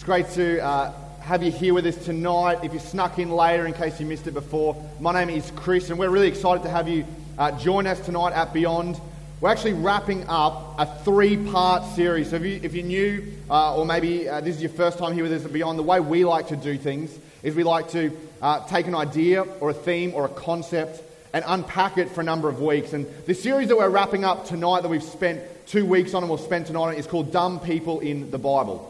It's 0.00 0.06
great 0.06 0.30
to 0.30 0.64
uh, 0.64 0.92
have 1.20 1.42
you 1.42 1.50
here 1.50 1.74
with 1.74 1.84
us 1.84 2.06
tonight. 2.06 2.60
If 2.62 2.72
you 2.72 2.78
snuck 2.78 3.18
in 3.18 3.30
later, 3.30 3.66
in 3.66 3.74
case 3.74 4.00
you 4.00 4.06
missed 4.06 4.26
it 4.26 4.32
before, 4.32 4.74
my 4.98 5.12
name 5.12 5.28
is 5.28 5.52
Chris, 5.56 5.90
and 5.90 5.98
we're 5.98 6.08
really 6.08 6.28
excited 6.28 6.62
to 6.62 6.70
have 6.70 6.88
you 6.88 7.04
uh, 7.36 7.52
join 7.58 7.86
us 7.86 8.00
tonight 8.00 8.32
at 8.32 8.54
Beyond. 8.54 8.98
We're 9.42 9.50
actually 9.50 9.74
wrapping 9.74 10.26
up 10.26 10.76
a 10.78 10.86
three 11.04 11.36
part 11.36 11.84
series. 11.94 12.30
So, 12.30 12.36
if, 12.36 12.42
you, 12.44 12.60
if 12.62 12.72
you're 12.72 12.86
new, 12.86 13.30
uh, 13.50 13.76
or 13.76 13.84
maybe 13.84 14.26
uh, 14.26 14.40
this 14.40 14.56
is 14.56 14.62
your 14.62 14.70
first 14.70 14.96
time 14.96 15.12
here 15.12 15.22
with 15.22 15.34
us 15.34 15.44
at 15.44 15.52
Beyond, 15.52 15.78
the 15.78 15.82
way 15.82 16.00
we 16.00 16.24
like 16.24 16.48
to 16.48 16.56
do 16.56 16.78
things 16.78 17.14
is 17.42 17.54
we 17.54 17.62
like 17.62 17.90
to 17.90 18.10
uh, 18.40 18.66
take 18.68 18.86
an 18.86 18.94
idea 18.94 19.42
or 19.42 19.68
a 19.68 19.74
theme 19.74 20.14
or 20.14 20.24
a 20.24 20.30
concept 20.30 21.02
and 21.34 21.44
unpack 21.46 21.98
it 21.98 22.08
for 22.08 22.22
a 22.22 22.24
number 22.24 22.48
of 22.48 22.62
weeks. 22.62 22.94
And 22.94 23.06
the 23.26 23.34
series 23.34 23.68
that 23.68 23.76
we're 23.76 23.90
wrapping 23.90 24.24
up 24.24 24.46
tonight, 24.46 24.80
that 24.80 24.88
we've 24.88 25.02
spent 25.02 25.42
two 25.66 25.84
weeks 25.84 26.14
on 26.14 26.22
and 26.22 26.30
we'll 26.30 26.38
spend 26.38 26.64
tonight 26.64 26.80
on, 26.80 26.94
is 26.94 27.06
called 27.06 27.32
Dumb 27.32 27.60
People 27.60 28.00
in 28.00 28.30
the 28.30 28.38
Bible. 28.38 28.89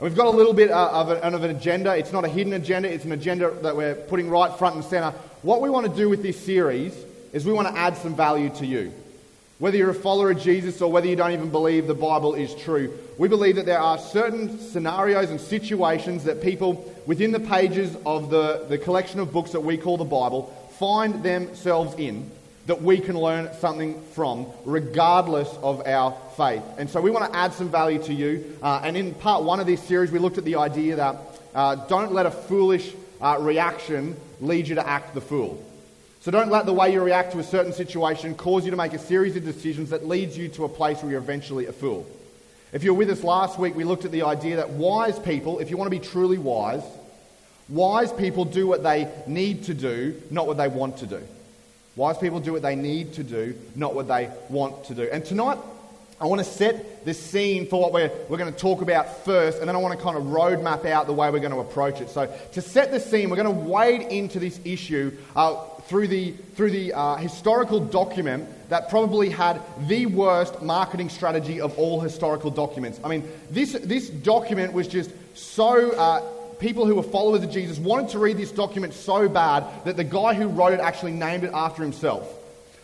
And 0.00 0.08
we've 0.08 0.16
got 0.16 0.28
a 0.28 0.30
little 0.30 0.54
bit 0.54 0.70
uh, 0.70 0.88
of, 0.92 1.10
of 1.10 1.44
an 1.44 1.50
agenda. 1.50 1.94
It's 1.94 2.10
not 2.10 2.24
a 2.24 2.28
hidden 2.28 2.54
agenda, 2.54 2.90
it's 2.90 3.04
an 3.04 3.12
agenda 3.12 3.50
that 3.60 3.76
we're 3.76 3.94
putting 3.94 4.30
right 4.30 4.50
front 4.58 4.76
and 4.76 4.82
center. 4.82 5.10
What 5.42 5.60
we 5.60 5.68
want 5.68 5.86
to 5.90 5.94
do 5.94 6.08
with 6.08 6.22
this 6.22 6.40
series 6.40 6.96
is 7.34 7.44
we 7.44 7.52
want 7.52 7.68
to 7.68 7.78
add 7.78 7.98
some 7.98 8.16
value 8.16 8.48
to 8.56 8.64
you. 8.64 8.94
Whether 9.58 9.76
you're 9.76 9.90
a 9.90 9.94
follower 9.94 10.30
of 10.30 10.40
Jesus 10.40 10.80
or 10.80 10.90
whether 10.90 11.06
you 11.06 11.16
don't 11.16 11.32
even 11.32 11.50
believe 11.50 11.86
the 11.86 11.92
Bible 11.92 12.32
is 12.32 12.54
true, 12.54 12.98
we 13.18 13.28
believe 13.28 13.56
that 13.56 13.66
there 13.66 13.78
are 13.78 13.98
certain 13.98 14.58
scenarios 14.58 15.28
and 15.28 15.38
situations 15.38 16.24
that 16.24 16.40
people 16.40 16.90
within 17.04 17.30
the 17.30 17.40
pages 17.40 17.94
of 18.06 18.30
the, 18.30 18.64
the 18.70 18.78
collection 18.78 19.20
of 19.20 19.34
books 19.34 19.52
that 19.52 19.60
we 19.60 19.76
call 19.76 19.98
the 19.98 20.04
Bible 20.04 20.44
find 20.78 21.22
themselves 21.22 21.94
in 21.98 22.30
that 22.70 22.82
we 22.82 23.00
can 23.00 23.18
learn 23.18 23.52
something 23.54 24.00
from, 24.12 24.46
regardless 24.64 25.48
of 25.60 25.84
our 25.88 26.16
faith. 26.36 26.62
And 26.78 26.88
so 26.88 27.00
we 27.00 27.10
want 27.10 27.32
to 27.32 27.36
add 27.36 27.52
some 27.52 27.68
value 27.68 28.00
to 28.04 28.14
you. 28.14 28.56
Uh, 28.62 28.80
and 28.84 28.96
in 28.96 29.12
part 29.12 29.42
one 29.42 29.58
of 29.58 29.66
this 29.66 29.82
series, 29.82 30.12
we 30.12 30.20
looked 30.20 30.38
at 30.38 30.44
the 30.44 30.54
idea 30.54 30.94
that 30.94 31.16
uh, 31.52 31.74
don't 31.88 32.12
let 32.12 32.26
a 32.26 32.30
foolish 32.30 32.94
uh, 33.20 33.38
reaction 33.40 34.14
lead 34.40 34.68
you 34.68 34.76
to 34.76 34.86
act 34.86 35.14
the 35.14 35.20
fool. 35.20 35.60
So 36.20 36.30
don't 36.30 36.48
let 36.48 36.64
the 36.64 36.72
way 36.72 36.92
you 36.92 37.02
react 37.02 37.32
to 37.32 37.40
a 37.40 37.42
certain 37.42 37.72
situation 37.72 38.36
cause 38.36 38.64
you 38.64 38.70
to 38.70 38.76
make 38.76 38.92
a 38.92 39.00
series 39.00 39.34
of 39.34 39.44
decisions 39.44 39.90
that 39.90 40.06
leads 40.06 40.38
you 40.38 40.46
to 40.50 40.64
a 40.64 40.68
place 40.68 41.02
where 41.02 41.10
you're 41.10 41.20
eventually 41.20 41.66
a 41.66 41.72
fool. 41.72 42.06
If 42.72 42.84
you 42.84 42.94
were 42.94 42.98
with 42.98 43.10
us 43.10 43.24
last 43.24 43.58
week, 43.58 43.74
we 43.74 43.82
looked 43.82 44.04
at 44.04 44.12
the 44.12 44.22
idea 44.22 44.54
that 44.56 44.70
wise 44.70 45.18
people, 45.18 45.58
if 45.58 45.70
you 45.70 45.76
want 45.76 45.90
to 45.90 45.98
be 45.98 46.06
truly 46.06 46.38
wise, 46.38 46.84
wise 47.68 48.12
people 48.12 48.44
do 48.44 48.68
what 48.68 48.84
they 48.84 49.08
need 49.26 49.64
to 49.64 49.74
do, 49.74 50.22
not 50.30 50.46
what 50.46 50.56
they 50.56 50.68
want 50.68 50.98
to 50.98 51.06
do. 51.06 51.20
Wise 51.96 52.18
people 52.18 52.38
do 52.40 52.52
what 52.52 52.62
they 52.62 52.76
need 52.76 53.14
to 53.14 53.24
do, 53.24 53.56
not 53.74 53.94
what 53.94 54.06
they 54.06 54.30
want 54.48 54.84
to 54.84 54.94
do. 54.94 55.08
And 55.10 55.24
tonight, 55.24 55.58
I 56.20 56.26
want 56.26 56.38
to 56.40 56.44
set 56.44 57.04
the 57.04 57.14
scene 57.14 57.66
for 57.66 57.80
what 57.80 57.92
we're, 57.92 58.12
we're 58.28 58.36
going 58.36 58.52
to 58.52 58.58
talk 58.58 58.80
about 58.80 59.24
first, 59.24 59.58
and 59.58 59.68
then 59.68 59.74
I 59.74 59.78
want 59.78 59.98
to 59.98 60.04
kind 60.04 60.16
of 60.16 60.24
roadmap 60.24 60.84
out 60.84 61.06
the 61.06 61.12
way 61.12 61.30
we're 61.30 61.40
going 61.40 61.52
to 61.52 61.60
approach 61.60 62.00
it. 62.00 62.10
So, 62.10 62.32
to 62.52 62.62
set 62.62 62.92
the 62.92 63.00
scene, 63.00 63.28
we're 63.28 63.42
going 63.42 63.54
to 63.54 63.64
wade 63.68 64.02
into 64.02 64.38
this 64.38 64.60
issue 64.64 65.16
uh, 65.34 65.64
through 65.88 66.08
the, 66.08 66.32
through 66.54 66.70
the 66.70 66.92
uh, 66.92 67.16
historical 67.16 67.80
document 67.80 68.46
that 68.68 68.88
probably 68.88 69.30
had 69.30 69.60
the 69.88 70.06
worst 70.06 70.62
marketing 70.62 71.08
strategy 71.08 71.60
of 71.60 71.76
all 71.76 72.00
historical 72.00 72.50
documents. 72.50 73.00
I 73.02 73.08
mean, 73.08 73.28
this, 73.50 73.72
this 73.72 74.08
document 74.08 74.74
was 74.74 74.86
just 74.86 75.10
so. 75.34 75.90
Uh, 75.90 76.22
people 76.60 76.86
who 76.86 76.94
were 76.94 77.02
followers 77.02 77.42
of 77.42 77.50
Jesus 77.50 77.78
wanted 77.78 78.10
to 78.10 78.18
read 78.18 78.36
this 78.36 78.52
document 78.52 78.94
so 78.94 79.28
bad 79.28 79.64
that 79.84 79.96
the 79.96 80.04
guy 80.04 80.34
who 80.34 80.46
wrote 80.46 80.72
it 80.72 80.80
actually 80.80 81.12
named 81.12 81.44
it 81.44 81.52
after 81.52 81.82
himself. 81.82 82.28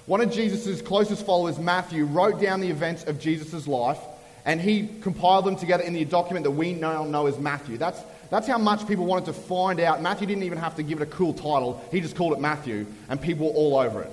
One 0.06 0.20
of 0.20 0.32
Jesus' 0.32 0.80
closest 0.82 1.26
followers, 1.26 1.58
Matthew, 1.58 2.04
wrote 2.04 2.40
down 2.40 2.60
the 2.60 2.70
events 2.70 3.04
of 3.04 3.20
Jesus' 3.20 3.66
life 3.66 3.98
and 4.44 4.60
he 4.60 4.88
compiled 5.02 5.44
them 5.44 5.56
together 5.56 5.82
in 5.82 5.92
the 5.92 6.04
document 6.04 6.44
that 6.44 6.52
we 6.52 6.72
now 6.72 7.04
know 7.04 7.26
as 7.26 7.38
Matthew. 7.38 7.76
That's, 7.76 8.00
that's 8.30 8.46
how 8.46 8.58
much 8.58 8.86
people 8.86 9.04
wanted 9.04 9.26
to 9.26 9.32
find 9.32 9.80
out. 9.80 10.00
Matthew 10.00 10.28
didn't 10.28 10.44
even 10.44 10.58
have 10.58 10.76
to 10.76 10.84
give 10.84 11.00
it 11.00 11.08
a 11.08 11.10
cool 11.10 11.34
title, 11.34 11.84
he 11.90 12.00
just 12.00 12.16
called 12.16 12.32
it 12.32 12.40
Matthew, 12.40 12.86
and 13.08 13.20
people 13.20 13.46
were 13.46 13.54
all 13.54 13.76
over 13.78 14.02
it. 14.02 14.12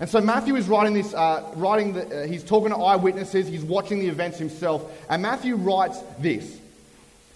And 0.00 0.10
so 0.10 0.20
Matthew 0.20 0.56
is 0.56 0.66
writing 0.66 0.94
this, 0.94 1.14
uh, 1.14 1.48
writing 1.54 1.92
the, 1.92 2.24
uh, 2.24 2.26
he's 2.26 2.42
talking 2.42 2.70
to 2.70 2.76
eyewitnesses, 2.76 3.46
he's 3.46 3.62
watching 3.62 4.00
the 4.00 4.08
events 4.08 4.36
himself, 4.36 4.82
and 5.08 5.22
Matthew 5.22 5.54
writes 5.54 6.00
this. 6.18 6.58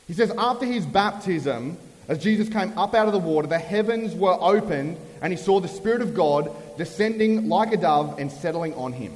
He 0.07 0.13
says, 0.13 0.33
After 0.37 0.67
his 0.67 0.87
baptism, 0.87 1.77
as 2.09 2.23
Jesus 2.23 2.49
came 2.49 2.77
up 2.79 2.95
out 2.95 3.07
of 3.07 3.13
the 3.13 3.19
water, 3.19 3.49
the 3.49 3.59
heavens 3.59 4.15
were 4.15 4.37
opened, 4.41 4.97
and 5.21 5.33
he 5.33 5.37
saw 5.37 5.61
the 5.61 5.69
Spirit 5.69 6.03
of 6.03 6.15
God 6.15 6.51
descending 6.79 7.49
like 7.49 7.73
a 7.73 7.77
dove 7.77 8.19
and 8.19 8.31
settling 8.31 8.75
on 8.75 8.93
him. 8.93 9.13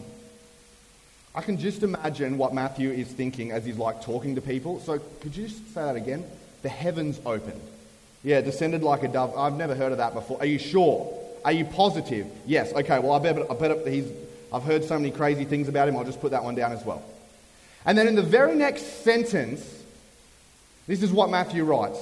I 1.35 1.43
can 1.43 1.59
just 1.59 1.85
imagine 1.85 2.39
what 2.39 2.53
Matthew 2.53 2.91
is 2.91 3.07
thinking 3.07 3.53
as 3.53 3.65
he's 3.65 3.77
like 3.77 4.03
talking 4.03 4.35
to 4.35 4.41
people. 4.41 4.81
So 4.81 4.99
could 5.21 5.37
you 5.37 5.47
just 5.47 5.73
say 5.73 5.83
that 5.83 5.95
again? 5.95 6.25
The 6.63 6.69
heavens 6.69 7.21
opened. 7.25 7.61
Yeah, 8.25 8.41
descended 8.41 8.83
like 8.83 9.05
a 9.05 9.09
dove. 9.09 9.37
I've 9.37 9.55
never 9.55 9.75
heard 9.77 9.93
of 9.93 9.99
that 9.99 10.13
before. 10.13 10.39
Are 10.41 10.47
you 10.47 10.59
sure? 10.59 11.17
Are 11.45 11.53
you 11.53 11.65
positive? 11.65 12.27
Yes. 12.47 12.73
Okay, 12.73 12.99
well, 12.99 13.13
I 13.13 13.19
bet, 13.21 13.51
I 13.51 13.55
bet 13.55 13.87
he's, 13.87 14.11
I've 14.53 14.65
heard 14.65 14.85
so 14.85 14.99
many 14.99 15.13
crazy 15.13 15.45
things 15.45 15.69
about 15.69 15.89
him, 15.89 15.97
I'll 15.97 16.05
just 16.05 16.21
put 16.21 16.33
that 16.33 16.43
one 16.43 16.57
down 16.57 16.73
as 16.73 16.85
well. 16.85 17.03
And 17.87 17.97
then 17.97 18.09
in 18.09 18.17
the 18.17 18.23
very 18.23 18.57
next 18.57 19.05
sentence, 19.05 19.80
this 20.91 21.05
is 21.05 21.13
what 21.13 21.31
Matthew 21.31 21.63
writes. 21.63 22.01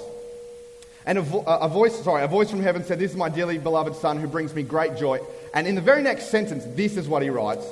And 1.04 1.18
a, 1.18 1.20
vo- 1.22 1.44
a, 1.46 1.68
voice, 1.68 2.02
sorry, 2.02 2.24
a 2.24 2.26
voice 2.26 2.50
from 2.50 2.62
heaven 2.62 2.82
said, 2.84 2.98
This 2.98 3.10
is 3.10 3.18
my 3.18 3.28
dearly 3.28 3.58
beloved 3.58 3.94
Son 3.94 4.18
who 4.18 4.26
brings 4.26 4.54
me 4.54 4.62
great 4.62 4.96
joy. 4.96 5.18
And 5.52 5.66
in 5.66 5.74
the 5.74 5.82
very 5.82 6.02
next 6.02 6.30
sentence, 6.30 6.64
this 6.68 6.96
is 6.96 7.06
what 7.06 7.22
he 7.22 7.28
writes. 7.28 7.66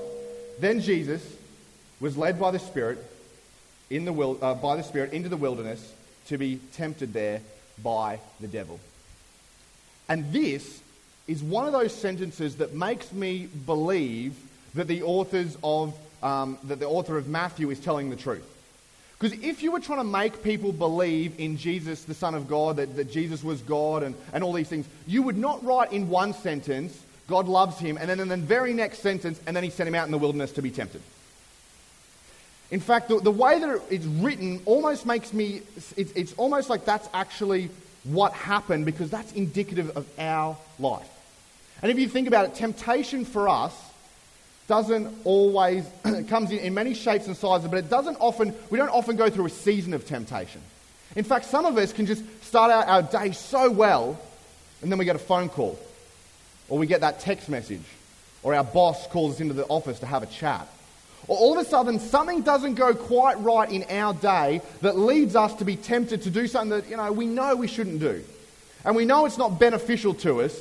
Then 0.58 0.82
Jesus 0.82 1.26
was 2.00 2.18
led 2.18 2.38
by 2.38 2.50
the 2.50 2.58
Spirit, 2.58 2.98
in 3.88 4.04
the 4.04 4.12
uh, 4.12 4.56
by 4.56 4.76
the 4.76 4.82
Spirit 4.82 5.14
into 5.14 5.30
the 5.30 5.38
wilderness 5.38 5.90
to 6.26 6.36
be 6.36 6.60
tempted 6.74 7.14
there 7.14 7.40
by 7.82 8.20
the 8.40 8.48
devil. 8.48 8.78
And 10.10 10.30
this 10.34 10.82
is 11.26 11.42
one 11.42 11.64
of 11.64 11.72
those 11.72 11.94
sentences 11.94 12.56
that 12.56 12.74
makes 12.74 13.10
me 13.10 13.46
believe 13.46 14.34
that 14.74 14.86
the 14.86 15.02
authors 15.02 15.56
of 15.64 15.94
um, 16.22 16.58
that 16.64 16.78
the 16.78 16.86
author 16.86 17.16
of 17.16 17.26
Matthew 17.26 17.70
is 17.70 17.80
telling 17.80 18.10
the 18.10 18.16
truth. 18.16 18.52
Because 19.18 19.38
if 19.42 19.62
you 19.62 19.72
were 19.72 19.80
trying 19.80 20.00
to 20.00 20.04
make 20.04 20.42
people 20.42 20.72
believe 20.72 21.38
in 21.40 21.56
Jesus, 21.56 22.04
the 22.04 22.14
Son 22.14 22.34
of 22.34 22.48
God, 22.48 22.76
that, 22.76 22.96
that 22.96 23.10
Jesus 23.10 23.42
was 23.42 23.62
God 23.62 24.02
and, 24.02 24.14
and 24.32 24.44
all 24.44 24.52
these 24.52 24.68
things, 24.68 24.86
you 25.06 25.22
would 25.22 25.38
not 25.38 25.64
write 25.64 25.92
in 25.92 26.08
one 26.08 26.34
sentence, 26.34 27.02
God 27.26 27.48
loves 27.48 27.78
him, 27.78 27.96
and 27.96 28.10
then 28.10 28.20
in 28.20 28.28
the 28.28 28.36
very 28.36 28.74
next 28.74 28.98
sentence, 28.98 29.40
and 29.46 29.56
then 29.56 29.64
he 29.64 29.70
sent 29.70 29.88
him 29.88 29.94
out 29.94 30.04
in 30.04 30.12
the 30.12 30.18
wilderness 30.18 30.52
to 30.52 30.62
be 30.62 30.70
tempted. 30.70 31.00
In 32.70 32.80
fact, 32.80 33.08
the, 33.08 33.20
the 33.20 33.30
way 33.30 33.58
that 33.58 33.80
it's 33.90 34.04
written 34.04 34.60
almost 34.66 35.06
makes 35.06 35.32
me, 35.32 35.62
it's, 35.96 36.12
it's 36.12 36.32
almost 36.34 36.68
like 36.68 36.84
that's 36.84 37.08
actually 37.14 37.70
what 38.04 38.32
happened 38.32 38.84
because 38.84 39.10
that's 39.10 39.32
indicative 39.32 39.96
of 39.96 40.06
our 40.18 40.56
life. 40.78 41.08
And 41.80 41.90
if 41.90 41.98
you 41.98 42.08
think 42.08 42.28
about 42.28 42.46
it, 42.46 42.54
temptation 42.54 43.24
for 43.24 43.48
us 43.48 43.72
doesn't 44.66 45.08
always, 45.24 45.84
comes 46.28 46.50
in, 46.50 46.58
in 46.58 46.74
many 46.74 46.94
shapes 46.94 47.26
and 47.26 47.36
sizes, 47.36 47.68
but 47.68 47.78
it 47.78 47.88
doesn't 47.88 48.16
often, 48.16 48.54
we 48.70 48.78
don't 48.78 48.88
often 48.88 49.16
go 49.16 49.30
through 49.30 49.46
a 49.46 49.50
season 49.50 49.94
of 49.94 50.06
temptation. 50.06 50.60
In 51.14 51.24
fact, 51.24 51.46
some 51.46 51.64
of 51.64 51.76
us 51.78 51.92
can 51.92 52.06
just 52.06 52.22
start 52.44 52.70
out 52.70 52.88
our 52.88 53.02
day 53.02 53.32
so 53.32 53.70
well, 53.70 54.20
and 54.82 54.90
then 54.90 54.98
we 54.98 55.04
get 55.04 55.16
a 55.16 55.20
phone 55.20 55.48
call, 55.48 55.78
or 56.68 56.78
we 56.78 56.86
get 56.86 57.00
that 57.00 57.20
text 57.20 57.48
message, 57.48 57.84
or 58.42 58.54
our 58.54 58.64
boss 58.64 59.06
calls 59.08 59.36
us 59.36 59.40
into 59.40 59.54
the 59.54 59.64
office 59.66 60.00
to 60.00 60.06
have 60.06 60.22
a 60.22 60.26
chat. 60.26 60.68
Or 61.28 61.36
all 61.36 61.58
of 61.58 61.66
a 61.66 61.68
sudden, 61.68 61.98
something 61.98 62.42
doesn't 62.42 62.74
go 62.74 62.94
quite 62.94 63.40
right 63.40 63.70
in 63.70 63.84
our 63.90 64.14
day 64.14 64.60
that 64.82 64.96
leads 64.96 65.34
us 65.34 65.54
to 65.54 65.64
be 65.64 65.76
tempted 65.76 66.22
to 66.22 66.30
do 66.30 66.46
something 66.46 66.70
that, 66.70 66.88
you 66.88 66.96
know, 66.96 67.10
we 67.10 67.26
know 67.26 67.56
we 67.56 67.66
shouldn't 67.66 67.98
do. 67.98 68.22
And 68.84 68.94
we 68.94 69.04
know 69.04 69.26
it's 69.26 69.38
not 69.38 69.58
beneficial 69.58 70.14
to 70.14 70.42
us, 70.42 70.56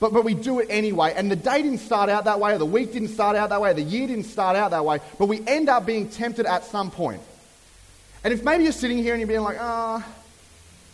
but, 0.00 0.12
but 0.12 0.24
we 0.24 0.34
do 0.34 0.58
it 0.60 0.68
anyway. 0.70 1.12
And 1.14 1.30
the 1.30 1.36
day 1.36 1.62
didn't 1.62 1.78
start 1.78 2.08
out 2.08 2.24
that 2.24 2.40
way, 2.40 2.54
or 2.54 2.58
the 2.58 2.66
week 2.66 2.92
didn't 2.92 3.08
start 3.08 3.36
out 3.36 3.50
that 3.50 3.60
way, 3.60 3.70
or 3.70 3.74
the 3.74 3.82
year 3.82 4.06
didn't 4.06 4.24
start 4.24 4.56
out 4.56 4.70
that 4.72 4.84
way, 4.84 4.98
but 5.18 5.26
we 5.26 5.46
end 5.46 5.68
up 5.68 5.86
being 5.86 6.08
tempted 6.08 6.46
at 6.46 6.64
some 6.64 6.90
point. 6.90 7.22
And 8.24 8.32
if 8.32 8.42
maybe 8.42 8.64
you're 8.64 8.72
sitting 8.72 8.98
here 8.98 9.12
and 9.12 9.20
you're 9.20 9.28
being 9.28 9.42
like, 9.42 9.58
ah, 9.60 10.04
oh, 10.04 10.20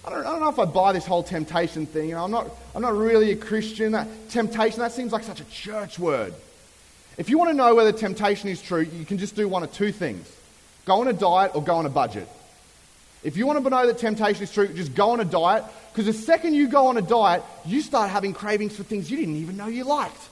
I 0.06 0.10
don't, 0.10 0.26
I 0.26 0.30
don't 0.30 0.40
know 0.40 0.48
if 0.48 0.58
I 0.58 0.64
buy 0.64 0.92
this 0.92 1.06
whole 1.06 1.22
temptation 1.22 1.86
thing. 1.86 2.08
You 2.08 2.14
know, 2.14 2.24
I'm, 2.24 2.30
not, 2.30 2.48
I'm 2.74 2.82
not 2.82 2.96
really 2.96 3.32
a 3.32 3.36
Christian. 3.36 3.92
That 3.92 4.06
temptation, 4.30 4.78
that 4.80 4.92
seems 4.92 5.12
like 5.12 5.24
such 5.24 5.40
a 5.40 5.44
church 5.44 5.98
word. 5.98 6.34
If 7.16 7.30
you 7.30 7.38
want 7.38 7.50
to 7.50 7.56
know 7.56 7.74
whether 7.74 7.92
temptation 7.92 8.48
is 8.48 8.60
true, 8.60 8.80
you 8.80 9.04
can 9.04 9.18
just 9.18 9.34
do 9.34 9.48
one 9.48 9.62
of 9.62 9.72
two 9.72 9.92
things 9.92 10.32
go 10.84 11.00
on 11.00 11.08
a 11.08 11.12
diet 11.12 11.50
or 11.54 11.62
go 11.62 11.74
on 11.74 11.86
a 11.86 11.90
budget. 11.90 12.28
If 13.26 13.36
you 13.36 13.44
want 13.44 13.60
to 13.62 13.68
know 13.68 13.86
that 13.88 13.98
temptation 13.98 14.44
is 14.44 14.52
true, 14.52 14.68
just 14.68 14.94
go 14.94 15.10
on 15.10 15.18
a 15.18 15.24
diet 15.24 15.64
because 15.92 16.06
the 16.06 16.12
second 16.12 16.54
you 16.54 16.68
go 16.68 16.86
on 16.86 16.96
a 16.96 17.02
diet, 17.02 17.42
you 17.64 17.80
start 17.80 18.08
having 18.08 18.32
cravings 18.32 18.76
for 18.76 18.84
things 18.84 19.10
you 19.10 19.16
didn't 19.16 19.34
even 19.34 19.56
know 19.56 19.66
you 19.66 19.82
liked. 19.82 20.28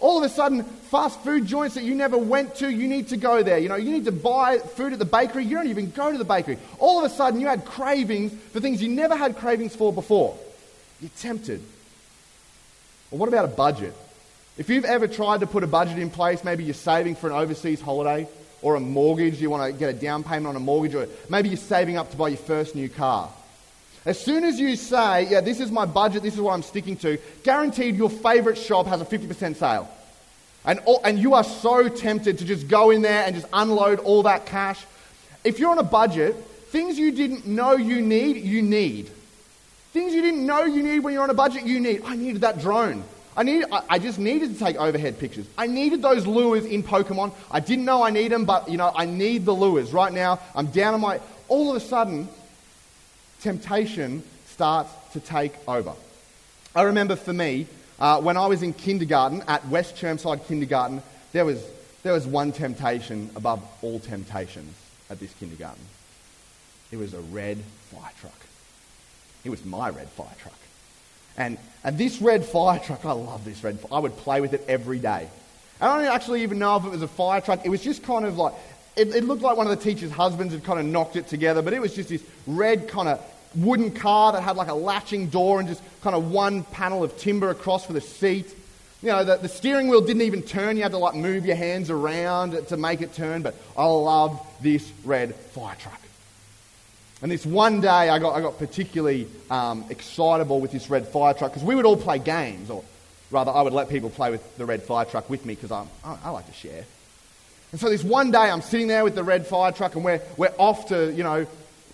All 0.00 0.18
of 0.18 0.24
a 0.24 0.28
sudden, 0.28 0.64
fast 0.64 1.20
food 1.20 1.46
joints 1.46 1.76
that 1.76 1.84
you 1.84 1.94
never 1.94 2.18
went 2.18 2.56
to, 2.56 2.68
you 2.68 2.88
need 2.88 3.10
to 3.10 3.16
go 3.16 3.44
there. 3.44 3.58
You 3.58 3.68
know, 3.68 3.76
you 3.76 3.92
need 3.92 4.06
to 4.06 4.12
buy 4.12 4.58
food 4.58 4.92
at 4.92 4.98
the 4.98 5.04
bakery, 5.04 5.44
you 5.44 5.54
don't 5.54 5.68
even 5.68 5.92
go 5.92 6.10
to 6.10 6.18
the 6.18 6.24
bakery. 6.24 6.58
All 6.80 6.98
of 6.98 7.08
a 7.08 7.14
sudden, 7.14 7.40
you 7.40 7.46
had 7.46 7.64
cravings 7.64 8.32
for 8.52 8.58
things 8.58 8.82
you 8.82 8.88
never 8.88 9.14
had 9.14 9.36
cravings 9.36 9.76
for 9.76 9.92
before. 9.92 10.36
You're 11.00 11.12
tempted. 11.20 11.62
Well, 13.12 13.20
what 13.20 13.28
about 13.28 13.44
a 13.44 13.48
budget? 13.54 13.94
If 14.58 14.68
you've 14.68 14.84
ever 14.84 15.06
tried 15.06 15.40
to 15.40 15.46
put 15.46 15.62
a 15.62 15.68
budget 15.68 15.98
in 15.98 16.10
place, 16.10 16.42
maybe 16.42 16.64
you're 16.64 16.74
saving 16.74 17.14
for 17.14 17.28
an 17.28 17.36
overseas 17.36 17.80
holiday, 17.80 18.26
or 18.62 18.76
a 18.76 18.80
mortgage. 18.80 19.40
You 19.40 19.50
want 19.50 19.72
to 19.72 19.78
get 19.78 19.90
a 19.90 19.92
down 19.92 20.22
payment 20.22 20.46
on 20.46 20.56
a 20.56 20.60
mortgage, 20.60 20.94
or 20.94 21.08
maybe 21.28 21.48
you're 21.48 21.58
saving 21.58 21.96
up 21.96 22.10
to 22.10 22.16
buy 22.16 22.28
your 22.28 22.38
first 22.38 22.74
new 22.74 22.88
car. 22.88 23.30
As 24.06 24.18
soon 24.18 24.44
as 24.44 24.58
you 24.58 24.76
say, 24.76 25.28
yeah, 25.28 25.40
this 25.40 25.60
is 25.60 25.70
my 25.70 25.84
budget, 25.84 26.22
this 26.22 26.34
is 26.34 26.40
what 26.40 26.54
I'm 26.54 26.62
sticking 26.62 26.96
to, 26.98 27.18
guaranteed 27.42 27.96
your 27.96 28.08
favorite 28.08 28.56
shop 28.56 28.86
has 28.86 29.00
a 29.00 29.04
50% 29.04 29.56
sale. 29.56 29.90
And, 30.64 30.80
all, 30.80 31.00
and 31.04 31.18
you 31.18 31.34
are 31.34 31.44
so 31.44 31.88
tempted 31.88 32.38
to 32.38 32.44
just 32.44 32.68
go 32.68 32.90
in 32.90 33.02
there 33.02 33.24
and 33.24 33.34
just 33.34 33.46
unload 33.52 33.98
all 34.00 34.22
that 34.24 34.46
cash. 34.46 34.84
If 35.44 35.58
you're 35.58 35.70
on 35.70 35.78
a 35.78 35.82
budget, 35.82 36.34
things 36.68 36.98
you 36.98 37.12
didn't 37.12 37.46
know 37.46 37.72
you 37.72 38.00
need, 38.00 38.36
you 38.36 38.62
need. 38.62 39.10
Things 39.92 40.14
you 40.14 40.22
didn't 40.22 40.46
know 40.46 40.64
you 40.64 40.82
need 40.82 41.00
when 41.00 41.12
you're 41.12 41.22
on 41.22 41.30
a 41.30 41.34
budget, 41.34 41.64
you 41.64 41.80
need. 41.80 42.02
I 42.04 42.16
needed 42.16 42.42
that 42.42 42.60
drone. 42.60 43.04
I, 43.36 43.42
need, 43.42 43.64
I, 43.70 43.82
I 43.90 43.98
just 43.98 44.18
needed 44.18 44.52
to 44.52 44.58
take 44.58 44.76
overhead 44.76 45.18
pictures. 45.18 45.46
I 45.56 45.66
needed 45.66 46.02
those 46.02 46.26
lures 46.26 46.64
in 46.64 46.82
Pokemon. 46.82 47.32
I 47.50 47.60
didn't 47.60 47.84
know 47.84 48.02
I 48.02 48.10
need 48.10 48.32
them, 48.32 48.44
but 48.44 48.68
you 48.68 48.76
know, 48.76 48.92
I 48.94 49.06
need 49.06 49.44
the 49.44 49.54
lures. 49.54 49.92
Right 49.92 50.12
now, 50.12 50.40
I'm 50.54 50.66
down 50.66 50.94
on 50.94 51.00
my. 51.00 51.20
All 51.48 51.70
of 51.70 51.76
a 51.76 51.80
sudden, 51.80 52.28
temptation 53.40 54.22
starts 54.46 54.92
to 55.12 55.20
take 55.20 55.54
over. 55.66 55.92
I 56.74 56.82
remember 56.82 57.16
for 57.16 57.32
me, 57.32 57.66
uh, 57.98 58.20
when 58.20 58.36
I 58.36 58.46
was 58.46 58.62
in 58.62 58.72
kindergarten 58.72 59.42
at 59.48 59.66
West 59.68 59.96
Chermside 59.96 60.46
Kindergarten, 60.46 61.02
there 61.32 61.44
was, 61.44 61.64
there 62.02 62.12
was 62.12 62.26
one 62.26 62.52
temptation 62.52 63.30
above 63.36 63.62
all 63.82 63.98
temptations 63.98 64.74
at 65.10 65.18
this 65.20 65.32
kindergarten. 65.34 65.82
It 66.92 66.96
was 66.96 67.14
a 67.14 67.20
red 67.20 67.58
fire 67.90 68.12
truck. 68.20 68.38
It 69.44 69.50
was 69.50 69.64
my 69.64 69.90
red 69.90 70.08
fire 70.10 70.34
truck. 70.38 70.54
And, 71.36 71.58
and 71.84 71.96
this 71.96 72.20
red 72.20 72.44
fire 72.44 72.78
truck, 72.78 73.04
I 73.04 73.12
love 73.12 73.44
this 73.44 73.62
red 73.64 73.80
fire 73.80 73.90
I 73.92 73.98
would 74.00 74.16
play 74.16 74.40
with 74.40 74.52
it 74.52 74.64
every 74.68 74.98
day. 74.98 75.28
I 75.80 75.86
don't 75.86 76.12
actually 76.12 76.42
even 76.42 76.58
know 76.58 76.76
if 76.76 76.84
it 76.84 76.90
was 76.90 77.02
a 77.02 77.08
fire 77.08 77.40
truck. 77.40 77.64
It 77.64 77.70
was 77.70 77.82
just 77.82 78.02
kind 78.02 78.26
of 78.26 78.36
like, 78.36 78.52
it, 78.96 79.14
it, 79.14 79.24
looked 79.24 79.42
like 79.42 79.56
one 79.56 79.66
of 79.66 79.76
the 79.76 79.82
teacher's 79.82 80.10
husbands 80.10 80.52
had 80.52 80.62
kind 80.62 80.78
of 80.78 80.84
knocked 80.84 81.16
it 81.16 81.26
together, 81.26 81.62
but 81.62 81.72
it 81.72 81.80
was 81.80 81.94
just 81.94 82.10
this 82.10 82.22
red 82.46 82.88
kind 82.88 83.08
of 83.08 83.24
wooden 83.54 83.90
car 83.90 84.32
that 84.32 84.42
had 84.42 84.56
like 84.56 84.68
a 84.68 84.74
latching 84.74 85.28
door 85.28 85.58
and 85.58 85.68
just 85.68 85.82
kind 86.02 86.14
of 86.14 86.30
one 86.30 86.64
panel 86.64 87.02
of 87.02 87.16
timber 87.16 87.50
across 87.50 87.86
for 87.86 87.94
the 87.94 88.00
seat. 88.00 88.54
You 89.02 89.08
know, 89.08 89.24
the, 89.24 89.36
the 89.36 89.48
steering 89.48 89.88
wheel 89.88 90.02
didn't 90.02 90.22
even 90.22 90.42
turn. 90.42 90.76
You 90.76 90.82
had 90.82 90.92
to 90.92 90.98
like 90.98 91.14
move 91.14 91.46
your 91.46 91.56
hands 91.56 91.88
around 91.88 92.66
to 92.68 92.76
make 92.76 93.00
it 93.00 93.14
turn, 93.14 93.40
but 93.40 93.54
I 93.76 93.86
love 93.86 94.38
this 94.60 94.92
red 95.04 95.34
fire 95.34 95.76
truck. 95.80 96.00
And 97.22 97.30
this 97.30 97.44
one 97.44 97.80
day, 97.80 97.88
I 97.88 98.18
got, 98.18 98.34
I 98.34 98.40
got 98.40 98.58
particularly 98.58 99.28
um, 99.50 99.84
excitable 99.90 100.60
with 100.60 100.72
this 100.72 100.88
red 100.88 101.06
fire 101.06 101.34
truck 101.34 101.52
because 101.52 101.66
we 101.66 101.74
would 101.74 101.84
all 101.84 101.96
play 101.96 102.18
games, 102.18 102.70
or 102.70 102.82
rather, 103.30 103.50
I 103.50 103.62
would 103.62 103.74
let 103.74 103.88
people 103.88 104.08
play 104.08 104.30
with 104.30 104.56
the 104.56 104.64
red 104.64 104.82
fire 104.82 105.04
truck 105.04 105.28
with 105.28 105.44
me 105.44 105.54
because 105.54 105.70
I, 105.70 105.84
I 106.04 106.30
like 106.30 106.46
to 106.46 106.52
share. 106.52 106.84
And 107.72 107.80
so 107.80 107.90
this 107.90 108.02
one 108.02 108.30
day, 108.30 108.38
I'm 108.38 108.62
sitting 108.62 108.88
there 108.88 109.04
with 109.04 109.14
the 109.14 109.22
red 109.22 109.46
fire 109.46 109.70
truck, 109.70 109.94
and 109.94 110.04
we're, 110.04 110.22
we're 110.36 110.54
off 110.58 110.88
to, 110.88 111.12
you 111.12 111.22
know, 111.22 111.46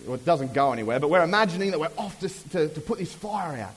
well, 0.05 0.15
it 0.15 0.25
doesn't 0.25 0.53
go 0.53 0.71
anywhere, 0.71 0.99
but 0.99 1.09
we're 1.09 1.23
imagining 1.23 1.71
that 1.71 1.79
we're 1.79 1.91
off 1.97 2.19
to, 2.21 2.29
to, 2.49 2.69
to 2.69 2.81
put 2.81 2.97
this 2.97 3.13
fire 3.13 3.59
out. 3.61 3.73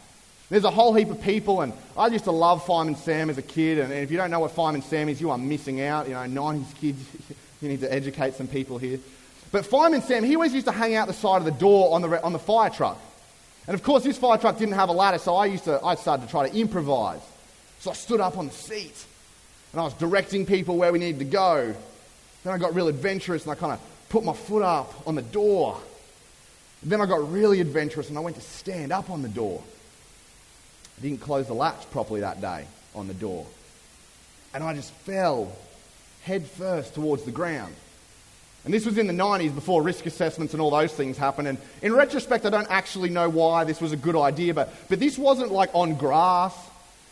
There's 0.51 0.65
a 0.65 0.71
whole 0.71 0.95
heap 0.95 1.11
of 1.11 1.23
people, 1.23 1.61
and 1.61 1.73
I 1.97 2.09
used 2.09 2.25
to 2.25 2.33
love 2.33 2.65
Fireman 2.67 2.97
Sam 2.97 3.31
as 3.31 3.39
a 3.39 3.43
kid. 3.43 3.79
And, 3.79 3.93
and 3.93 4.03
if 4.03 4.11
you 4.11 4.17
don't 4.17 4.31
know 4.31 4.41
what 4.41 4.51
Fireman 4.51 4.83
Sam 4.83 5.09
is, 5.09 5.21
you 5.21 5.31
are 5.31 5.39
missing 5.39 5.81
out. 5.81 6.09
You 6.09 6.15
know, 6.15 6.21
90s 6.21 6.75
kids, 6.81 7.05
you 7.63 7.69
need 7.69 7.81
to 7.81 7.93
educate 7.93 8.35
some 8.35 8.49
people 8.49 8.79
here. 8.79 8.99
But 9.53 9.67
Fireman 9.67 10.03
Sam, 10.03 10.23
he 10.23 10.37
always 10.37 10.55
used 10.55 10.67
to 10.67 10.73
hang 10.73 10.95
out 10.95 11.09
the 11.09 11.13
side 11.13 11.39
of 11.39 11.45
the 11.45 11.51
door 11.51 11.95
on 11.95 12.03
the, 12.03 12.23
on 12.23 12.33
the 12.33 12.39
fire 12.39 12.71
truck. 12.71 13.01
And 13.67 13.75
of 13.75 13.83
course, 13.83 14.05
this 14.05 14.17
fire 14.17 14.39
truck 14.39 14.59
didn't 14.59 14.75
have 14.75 14.89
a 14.89 14.93
ladder, 14.93 15.19
so 15.19 15.35
I, 15.35 15.47
used 15.47 15.65
to, 15.65 15.85
I 15.85 15.95
started 15.97 16.25
to 16.27 16.31
try 16.31 16.49
to 16.49 16.57
improvise. 16.57 17.21
So 17.81 17.91
I 17.91 17.95
stood 17.95 18.21
up 18.21 18.39
on 18.39 18.47
the 18.47 18.53
seat, 18.53 19.07
and 19.73 19.81
I 19.81 19.85
was 19.85 19.95
directing 19.95 20.47
people 20.47 20.77
where 20.77 20.93
we 20.93 20.99
needed 20.99 21.19
to 21.19 21.25
go. 21.25 21.75
Then 22.45 22.53
I 22.53 22.59
got 22.59 22.75
real 22.75 22.89
adventurous, 22.89 23.45
and 23.45 23.53
I 23.53 23.55
kind 23.55 23.73
of 23.73 23.81
put 24.09 24.25
my 24.25 24.33
foot 24.33 24.63
up 24.63 25.07
on 25.07 25.15
the 25.15 25.23
door. 25.23 25.81
Then 26.83 27.01
I 27.01 27.07
got 27.07 27.31
really 27.31 27.61
adventurous, 27.61 28.09
and 28.09 28.17
I 28.17 28.21
went 28.21 28.37
to 28.37 28.43
stand 28.43 28.93
up 28.93 29.11
on 29.11 29.23
the 29.23 29.29
door. 29.29 29.63
I 30.99 31.03
didn't 31.03 31.21
close 31.21 31.47
the 31.47 31.55
latch 31.55 31.91
properly 31.91 32.21
that 32.21 32.41
day 32.41 32.67
on 32.95 33.09
the 33.09 33.15
door. 33.15 33.47
And 34.55 34.63
I 34.63 34.75
just 34.75 34.93
fell 34.93 35.53
head 36.23 36.47
first 36.47 36.95
towards 36.95 37.25
the 37.25 37.31
ground. 37.31 37.75
And 38.65 38.75
this 38.75 38.85
was 38.85 38.99
in 38.99 39.07
the 39.07 39.15
90s 39.15 39.55
before 39.55 39.83
risk 39.83 40.05
assessments 40.05 40.53
and 40.53 40.61
all 40.61 40.71
those 40.71 40.93
things 40.93 41.17
happened. 41.17 41.49
And 41.49 41.59
in 41.81 41.95
retrospect, 41.95 42.45
I 42.45 42.51
don't 42.51 42.71
actually 42.71 43.09
know 43.09 43.29
why 43.29 43.65
this 43.65 43.81
was 43.81 43.93
a 43.93 43.97
good 43.97 44.17
idea, 44.17 44.53
but, 44.53 44.73
but 44.89 45.01
this 45.01 45.17
wasn't 45.17 45.51
like 45.51 45.71
on 45.73 45.95
grass. 45.95 46.55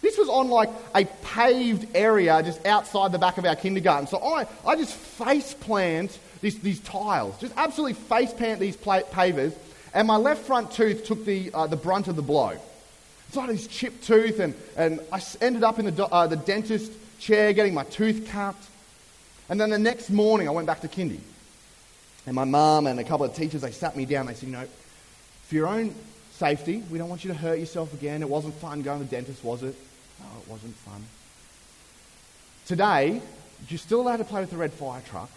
This 0.02 0.18
was 0.18 0.28
on 0.28 0.48
like 0.48 0.68
a 0.94 1.06
paved 1.24 1.96
area 1.96 2.42
just 2.42 2.64
outside 2.66 3.12
the 3.12 3.18
back 3.18 3.38
of 3.38 3.46
our 3.46 3.56
kindergarten. 3.56 4.06
So 4.06 4.18
I, 4.18 4.46
I 4.66 4.76
just 4.76 4.94
face 4.94 5.54
plant 5.54 6.18
these, 6.42 6.58
these 6.58 6.80
tiles, 6.80 7.40
just 7.40 7.54
absolutely 7.56 7.94
face 7.94 8.32
plant 8.32 8.60
these 8.60 8.76
pavers. 8.76 9.54
And 9.94 10.06
my 10.06 10.16
left 10.16 10.44
front 10.44 10.70
tooth 10.70 11.04
took 11.06 11.24
the, 11.24 11.50
uh, 11.52 11.66
the 11.66 11.76
brunt 11.76 12.08
of 12.08 12.16
the 12.16 12.22
blow. 12.22 12.58
So 13.32 13.40
I 13.40 13.46
had 13.46 13.54
this 13.54 13.66
chipped 13.66 14.04
tooth, 14.04 14.38
and, 14.38 14.54
and 14.76 15.00
I 15.12 15.20
ended 15.40 15.64
up 15.64 15.78
in 15.78 15.86
the, 15.86 16.04
uh, 16.04 16.26
the 16.26 16.36
dentist 16.36 16.92
chair 17.18 17.52
getting 17.52 17.74
my 17.74 17.84
tooth 17.84 18.28
capped. 18.28 18.64
And 19.48 19.60
then 19.60 19.70
the 19.70 19.78
next 19.78 20.10
morning, 20.10 20.46
I 20.46 20.50
went 20.50 20.66
back 20.66 20.80
to 20.82 20.88
kindy. 20.88 21.20
And 22.28 22.34
my 22.34 22.44
mum 22.44 22.86
and 22.86 23.00
a 23.00 23.04
couple 23.04 23.24
of 23.24 23.34
teachers, 23.34 23.62
they 23.62 23.70
sat 23.70 23.96
me 23.96 24.04
down. 24.04 24.26
They 24.26 24.34
said, 24.34 24.50
you 24.50 24.52
know, 24.54 24.66
for 25.44 25.54
your 25.54 25.66
own 25.66 25.94
safety, 26.32 26.82
we 26.90 26.98
don't 26.98 27.08
want 27.08 27.24
you 27.24 27.32
to 27.32 27.36
hurt 27.36 27.58
yourself 27.58 27.94
again. 27.94 28.20
It 28.20 28.28
wasn't 28.28 28.52
fun 28.56 28.82
going 28.82 28.98
to 28.98 29.04
the 29.06 29.10
dentist, 29.10 29.42
was 29.42 29.62
it? 29.62 29.74
No, 30.20 30.26
it 30.38 30.46
wasn't 30.46 30.76
fun. 30.76 31.02
Today, 32.66 33.22
you're 33.70 33.78
still 33.78 34.02
allowed 34.02 34.18
to 34.18 34.24
play 34.24 34.42
with 34.42 34.50
the 34.50 34.58
red 34.58 34.74
fire 34.74 35.00
truck. 35.08 35.30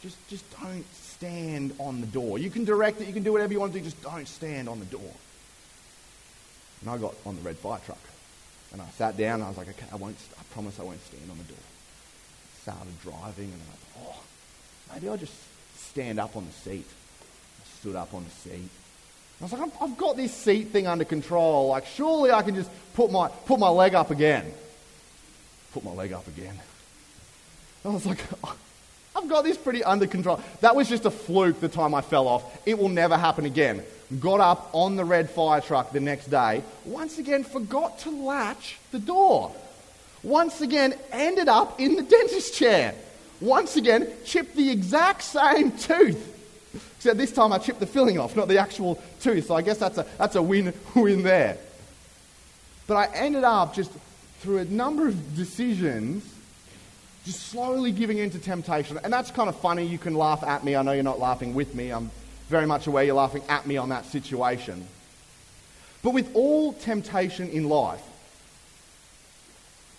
Just, 0.00 0.16
just 0.28 0.44
don't 0.58 0.86
stand 0.94 1.74
on 1.78 2.00
the 2.00 2.06
door. 2.06 2.38
You 2.38 2.48
can 2.48 2.64
direct 2.64 3.02
it, 3.02 3.08
you 3.08 3.12
can 3.12 3.24
do 3.24 3.32
whatever 3.32 3.52
you 3.52 3.60
want 3.60 3.74
to 3.74 3.78
do, 3.78 3.84
just 3.84 4.02
don't 4.02 4.26
stand 4.26 4.70
on 4.70 4.78
the 4.78 4.86
door. 4.86 5.12
And 6.80 6.88
I 6.88 6.96
got 6.96 7.14
on 7.26 7.36
the 7.36 7.42
red 7.42 7.58
fire 7.58 7.80
truck. 7.84 8.00
And 8.72 8.80
I 8.80 8.86
sat 8.96 9.18
down 9.18 9.34
and 9.34 9.44
I 9.44 9.48
was 9.48 9.58
like, 9.58 9.68
okay, 9.68 9.86
I 9.92 9.96
won't, 9.96 10.16
I 10.40 10.42
promise 10.54 10.80
I 10.80 10.84
won't 10.84 11.04
stand 11.04 11.30
on 11.30 11.36
the 11.36 11.44
door. 11.44 11.62
Started 12.62 13.00
driving 13.02 13.52
and 13.52 13.60
I'm 13.60 13.68
like, 13.68 14.08
oh, 14.08 14.22
maybe 14.94 15.10
I'll 15.10 15.18
just 15.18 15.34
stand 15.88 16.20
up 16.20 16.36
on 16.36 16.46
the 16.46 16.52
seat. 16.52 16.86
I 17.60 17.78
stood 17.80 17.96
up 17.96 18.14
on 18.14 18.24
the 18.24 18.30
seat. 18.30 18.68
I 19.40 19.44
was 19.44 19.52
like, 19.52 19.70
I've, 19.80 19.96
got 19.96 20.16
this 20.16 20.34
seat 20.34 20.68
thing 20.68 20.86
under 20.86 21.04
control. 21.04 21.68
Like, 21.68 21.86
surely 21.86 22.32
I 22.32 22.42
can 22.42 22.54
just 22.54 22.70
put 22.94 23.12
my, 23.12 23.28
put 23.46 23.60
my 23.60 23.68
leg 23.68 23.94
up 23.94 24.10
again. 24.10 24.52
Put 25.72 25.84
my 25.84 25.92
leg 25.92 26.12
up 26.12 26.26
again. 26.26 26.58
I 27.84 27.88
was 27.88 28.04
like, 28.04 28.18
I've 29.16 29.28
got 29.28 29.44
this 29.44 29.56
pretty 29.56 29.84
under 29.84 30.06
control. 30.06 30.40
That 30.60 30.74
was 30.74 30.88
just 30.88 31.04
a 31.04 31.10
fluke 31.10 31.60
the 31.60 31.68
time 31.68 31.94
I 31.94 32.00
fell 32.00 32.26
off. 32.26 32.44
It 32.66 32.78
will 32.78 32.88
never 32.88 33.16
happen 33.16 33.44
again. 33.44 33.82
Got 34.20 34.40
up 34.40 34.70
on 34.72 34.96
the 34.96 35.04
red 35.04 35.30
fire 35.30 35.60
truck 35.60 35.92
the 35.92 36.00
next 36.00 36.26
day. 36.26 36.62
Once 36.84 37.18
again, 37.18 37.44
forgot 37.44 38.00
to 38.00 38.10
latch 38.10 38.78
the 38.90 38.98
door. 38.98 39.54
Once 40.22 40.60
again, 40.60 40.94
ended 41.12 41.48
up 41.48 41.80
in 41.80 41.94
the 41.94 42.02
dentist 42.02 42.54
chair 42.54 42.94
once 43.40 43.76
again 43.76 44.08
chipped 44.24 44.56
the 44.56 44.70
exact 44.70 45.22
same 45.22 45.72
tooth. 45.72 46.34
Except 46.96 47.16
this 47.16 47.32
time 47.32 47.52
I 47.52 47.58
chipped 47.58 47.80
the 47.80 47.86
filling 47.86 48.18
off, 48.18 48.34
not 48.34 48.48
the 48.48 48.58
actual 48.58 49.00
tooth. 49.20 49.46
So 49.46 49.54
I 49.54 49.62
guess 49.62 49.78
that's 49.78 49.98
a, 49.98 50.06
that's 50.18 50.34
a 50.34 50.42
win 50.42 50.72
win 50.96 51.22
there. 51.22 51.56
But 52.86 52.96
I 52.96 53.14
ended 53.14 53.44
up 53.44 53.74
just 53.74 53.92
through 54.40 54.58
a 54.58 54.64
number 54.64 55.06
of 55.06 55.36
decisions, 55.36 56.24
just 57.24 57.48
slowly 57.48 57.92
giving 57.92 58.18
in 58.18 58.30
to 58.30 58.38
temptation. 58.38 58.98
And 59.04 59.12
that's 59.12 59.30
kind 59.30 59.48
of 59.48 59.56
funny. 59.60 59.84
You 59.84 59.98
can 59.98 60.14
laugh 60.14 60.42
at 60.42 60.64
me. 60.64 60.74
I 60.74 60.82
know 60.82 60.92
you're 60.92 61.02
not 61.02 61.20
laughing 61.20 61.54
with 61.54 61.74
me. 61.74 61.90
I'm 61.90 62.10
very 62.48 62.66
much 62.66 62.86
aware 62.86 63.04
you're 63.04 63.14
laughing 63.14 63.42
at 63.48 63.66
me 63.66 63.76
on 63.76 63.90
that 63.90 64.06
situation. 64.06 64.86
But 66.02 66.14
with 66.14 66.34
all 66.34 66.72
temptation 66.72 67.50
in 67.50 67.68
life, 67.68 68.02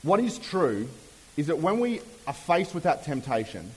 what 0.02 0.20
is 0.20 0.38
true 0.40 0.90
is 1.38 1.48
that 1.48 1.60
when 1.60 1.80
we 1.80 2.02
are 2.30 2.34
faced 2.34 2.76
with 2.76 2.84
that 2.84 3.04
temptation, 3.04 3.72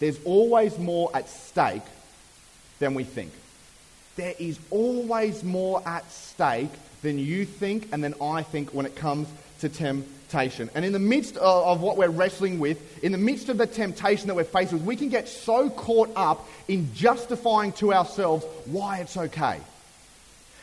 there's 0.00 0.18
always 0.24 0.76
more 0.76 1.08
at 1.14 1.28
stake 1.28 1.82
than 2.80 2.94
we 2.94 3.04
think. 3.04 3.30
There 4.16 4.34
is 4.40 4.58
always 4.70 5.44
more 5.44 5.80
at 5.86 6.10
stake 6.10 6.72
than 7.02 7.20
you 7.20 7.44
think 7.44 7.88
and 7.92 8.02
than 8.02 8.14
I 8.20 8.42
think 8.42 8.74
when 8.74 8.86
it 8.86 8.96
comes 8.96 9.28
to 9.60 9.68
temptation. 9.68 10.68
And 10.74 10.84
in 10.84 10.92
the 10.92 10.98
midst 10.98 11.36
of, 11.36 11.64
of, 11.64 11.80
what 11.80 11.96
we're 11.96 12.08
wrestling 12.08 12.58
with, 12.58 13.04
in 13.04 13.12
the 13.12 13.18
midst 13.18 13.48
of 13.48 13.56
the 13.56 13.68
temptation 13.68 14.26
that 14.26 14.34
we're 14.34 14.42
faced 14.42 14.72
with, 14.72 14.82
we 14.82 14.96
can 14.96 15.08
get 15.08 15.28
so 15.28 15.70
caught 15.70 16.10
up 16.16 16.48
in 16.66 16.92
justifying 16.96 17.70
to 17.74 17.94
ourselves 17.94 18.44
why 18.64 18.98
it's 18.98 19.16
okay. 19.16 19.60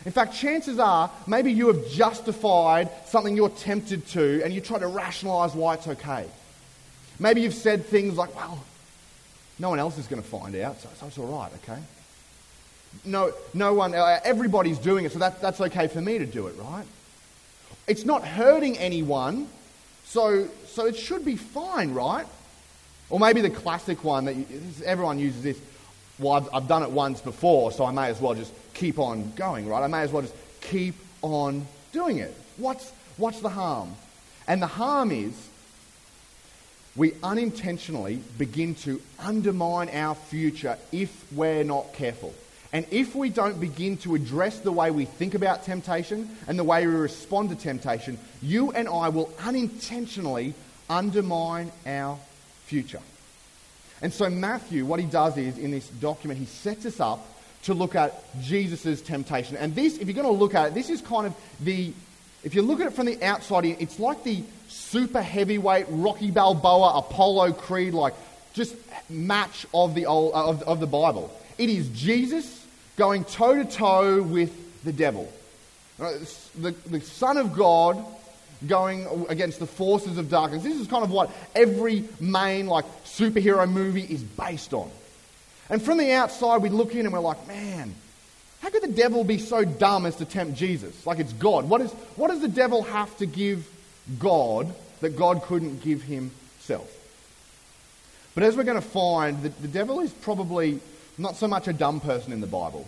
In 0.05 0.11
fact, 0.11 0.35
chances 0.35 0.77
are 0.77 1.09
maybe 1.25 1.53
you 1.53 1.67
have 1.67 1.87
justified 1.89 2.89
something 3.05 3.37
you're 3.37 3.47
tempted 3.47 4.05
to 4.07 4.41
and 4.43 4.53
you 4.53 4.59
try 4.59 4.77
to 4.77 4.87
rationalize 4.87 5.55
why 5.55 5.75
it's 5.75 5.87
okay. 5.87 6.25
Maybe 7.19 7.41
you've 7.41 7.53
said 7.53 7.85
things 7.85 8.15
like, 8.15 8.35
well, 8.35 8.63
no 9.59 9.69
one 9.69 9.79
else 9.79 9.97
is 9.97 10.07
going 10.07 10.21
to 10.21 10.27
find 10.27 10.55
out, 10.55 10.79
so, 10.79 10.89
so 10.97 11.07
it's 11.07 11.17
all 11.17 11.27
right, 11.27 11.51
okay? 11.63 11.81
No, 13.03 13.33
no 13.53 13.73
one, 13.73 13.93
uh, 13.93 14.19
everybody's 14.23 14.79
doing 14.79 15.05
it, 15.05 15.11
so 15.11 15.19
that, 15.19 15.41
that's 15.41 15.59
okay 15.59 15.87
for 15.87 15.99
me 15.99 16.17
to 16.17 16.25
do 16.25 16.47
it, 16.47 16.55
right? 16.57 16.85
It's 17.87 18.05
not 18.05 18.25
hurting 18.25 18.77
anyone, 18.77 19.47
so, 20.05 20.47
so 20.65 20.85
it 20.85 20.95
should 20.95 21.25
be 21.25 21.35
fine, 21.35 21.93
right? 21.93 22.25
Or 23.09 23.19
maybe 23.19 23.41
the 23.41 23.49
classic 23.49 24.03
one 24.03 24.25
that 24.25 24.35
you, 24.35 24.45
everyone 24.85 25.19
uses 25.19 25.43
this. 25.43 25.59
Well, 26.19 26.33
I've, 26.33 26.49
I've 26.53 26.67
done 26.67 26.83
it 26.83 26.91
once 26.91 27.19
before, 27.19 27.71
so 27.71 27.83
I 27.83 27.91
may 27.91 28.07
as 28.07 28.21
well 28.21 28.35
just 28.35 28.53
keep 28.73 28.97
on 28.97 29.31
going, 29.35 29.67
right? 29.67 29.83
I 29.83 29.87
may 29.87 30.01
as 30.01 30.11
well 30.11 30.21
just 30.21 30.35
keep 30.61 30.95
on 31.21 31.67
doing 31.91 32.19
it. 32.19 32.33
What's, 32.57 32.91
what's 33.17 33.41
the 33.41 33.49
harm? 33.49 33.93
And 34.47 34.61
the 34.61 34.67
harm 34.67 35.11
is 35.11 35.48
we 36.99 37.13
unintentionally 37.23 38.21
begin 38.37 38.75
to 38.75 39.01
undermine 39.19 39.87
our 39.87 40.13
future 40.13 40.77
if 40.91 41.31
we're 41.31 41.63
not 41.63 41.93
careful. 41.93 42.33
And 42.73 42.85
if 42.91 43.15
we 43.15 43.29
don't 43.29 43.57
begin 43.57 43.95
to 43.99 44.15
address 44.15 44.59
the 44.59 44.73
way 44.73 44.91
we 44.91 45.05
think 45.05 45.33
about 45.33 45.63
temptation 45.63 46.29
and 46.45 46.59
the 46.59 46.63
way 46.65 46.85
we 46.85 46.93
respond 46.93 47.51
to 47.51 47.55
temptation, 47.55 48.19
you 48.41 48.73
and 48.73 48.89
I 48.89 49.07
will 49.07 49.33
unintentionally 49.39 50.53
undermine 50.89 51.71
our 51.87 52.19
future. 52.65 53.01
And 54.01 54.11
so, 54.11 54.29
Matthew, 54.29 54.85
what 54.85 54.99
he 54.99 55.05
does 55.05 55.37
is 55.37 55.57
in 55.57 55.71
this 55.71 55.87
document, 55.87 56.37
he 56.37 56.47
sets 56.47 56.85
us 56.85 56.99
up 56.99 57.25
to 57.63 57.73
look 57.73 57.95
at 57.95 58.25
Jesus' 58.41 59.01
temptation. 59.01 59.55
And 59.55 59.73
this, 59.73 59.97
if 59.99 60.07
you're 60.07 60.21
going 60.21 60.27
to 60.27 60.33
look 60.33 60.53
at 60.53 60.67
it, 60.67 60.73
this 60.73 60.89
is 60.89 60.99
kind 60.99 61.27
of 61.27 61.35
the, 61.61 61.93
if 62.43 62.55
you 62.55 62.61
look 62.61 62.81
at 62.81 62.87
it 62.87 62.93
from 62.93 63.05
the 63.05 63.23
outside, 63.23 63.63
it's 63.63 63.99
like 63.99 64.25
the 64.25 64.43
super 64.69 65.21
heavyweight 65.21 65.87
Rocky 65.89 66.31
Balboa, 66.31 66.99
Apollo 66.99 67.53
Creed, 67.53 67.93
like 67.93 68.13
just 68.53 68.75
match 69.09 69.65
of 69.73 69.95
the, 69.95 70.05
old, 70.05 70.33
uh, 70.33 70.49
of, 70.49 70.63
of 70.63 70.79
the 70.79 70.87
Bible. 70.87 71.35
It 71.57 71.69
is 71.69 71.89
Jesus 71.89 72.65
going 72.95 73.23
toe 73.23 73.55
to 73.55 73.65
toe 73.65 74.21
with 74.21 74.83
the 74.83 74.93
devil. 74.93 75.31
Uh, 75.99 76.13
the, 76.59 76.71
the 76.87 77.01
Son 77.01 77.37
of 77.37 77.55
God 77.55 78.03
going 78.67 79.07
against 79.29 79.59
the 79.59 79.67
forces 79.67 80.17
of 80.17 80.29
darkness. 80.29 80.63
This 80.63 80.79
is 80.79 80.87
kind 80.87 81.03
of 81.03 81.11
what 81.11 81.31
every 81.55 82.03
main 82.19 82.67
like 82.67 82.85
superhero 83.05 83.69
movie 83.69 84.03
is 84.03 84.21
based 84.21 84.73
on. 84.73 84.89
And 85.69 85.81
from 85.81 85.97
the 85.97 86.11
outside, 86.11 86.61
we 86.61 86.69
look 86.69 86.95
in 86.95 87.05
and 87.05 87.13
we're 87.13 87.19
like, 87.19 87.47
man, 87.47 87.93
how 88.61 88.69
could 88.69 88.83
the 88.83 88.87
devil 88.87 89.23
be 89.23 89.37
so 89.37 89.63
dumb 89.63 90.05
as 90.05 90.15
to 90.17 90.25
tempt 90.25 90.57
Jesus? 90.57 91.05
Like 91.05 91.19
it's 91.19 91.33
God. 91.33 91.69
What, 91.69 91.81
is, 91.81 91.91
what 92.15 92.29
does 92.29 92.41
the 92.41 92.47
devil 92.47 92.83
have 92.83 93.15
to 93.17 93.25
give 93.25 93.67
God 94.17 94.73
that 95.01 95.15
God 95.15 95.43
couldn't 95.43 95.81
give 95.81 96.03
himself? 96.03 96.95
But 98.35 98.43
as 98.43 98.55
we're 98.55 98.63
going 98.63 98.81
to 98.81 98.87
find, 98.87 99.41
the, 99.43 99.49
the 99.49 99.67
devil 99.67 99.99
is 99.99 100.11
probably 100.11 100.79
not 101.17 101.35
so 101.35 101.47
much 101.47 101.67
a 101.67 101.73
dumb 101.73 101.99
person 101.99 102.31
in 102.31 102.41
the 102.41 102.47
Bible, 102.47 102.87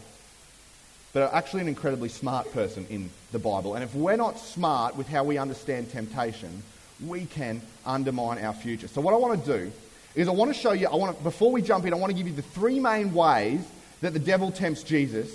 but 1.14 1.34
actually 1.34 1.62
an 1.62 1.68
incredibly 1.68 2.10
smart 2.10 2.52
person 2.54 2.86
in 2.90 3.10
the 3.32 3.40
Bible. 3.40 3.76
And 3.76 3.84
if 3.84 3.94
we're 3.94 4.16
not 4.16 4.40
smart 4.40 4.96
with 4.96 5.08
how 5.08 5.24
we 5.24 5.38
understand 5.38 5.92
temptation, 5.92 6.64
we 7.06 7.26
can 7.26 7.62
undermine 7.86 8.44
our 8.44 8.54
future. 8.54 8.88
So 8.88 9.02
what 9.02 9.14
I 9.14 9.18
want 9.18 9.44
to 9.44 9.60
do 9.60 9.72
is 10.16 10.28
I 10.28 10.32
want 10.32 10.54
to 10.54 10.60
show 10.60 10.72
you, 10.72 10.88
I 10.88 10.96
want 10.96 11.18
to, 11.18 11.24
before 11.24 11.52
we 11.52 11.62
jump 11.62 11.86
in, 11.86 11.94
I 11.94 11.98
want 11.98 12.12
to 12.12 12.18
give 12.18 12.28
you 12.28 12.34
the 12.34 12.42
three 12.42 12.80
main 12.80 13.14
ways 13.14 13.62
that 14.02 14.14
the 14.14 14.20
devil 14.20 14.52
tempts 14.52 14.84
Jesus. 14.84 15.30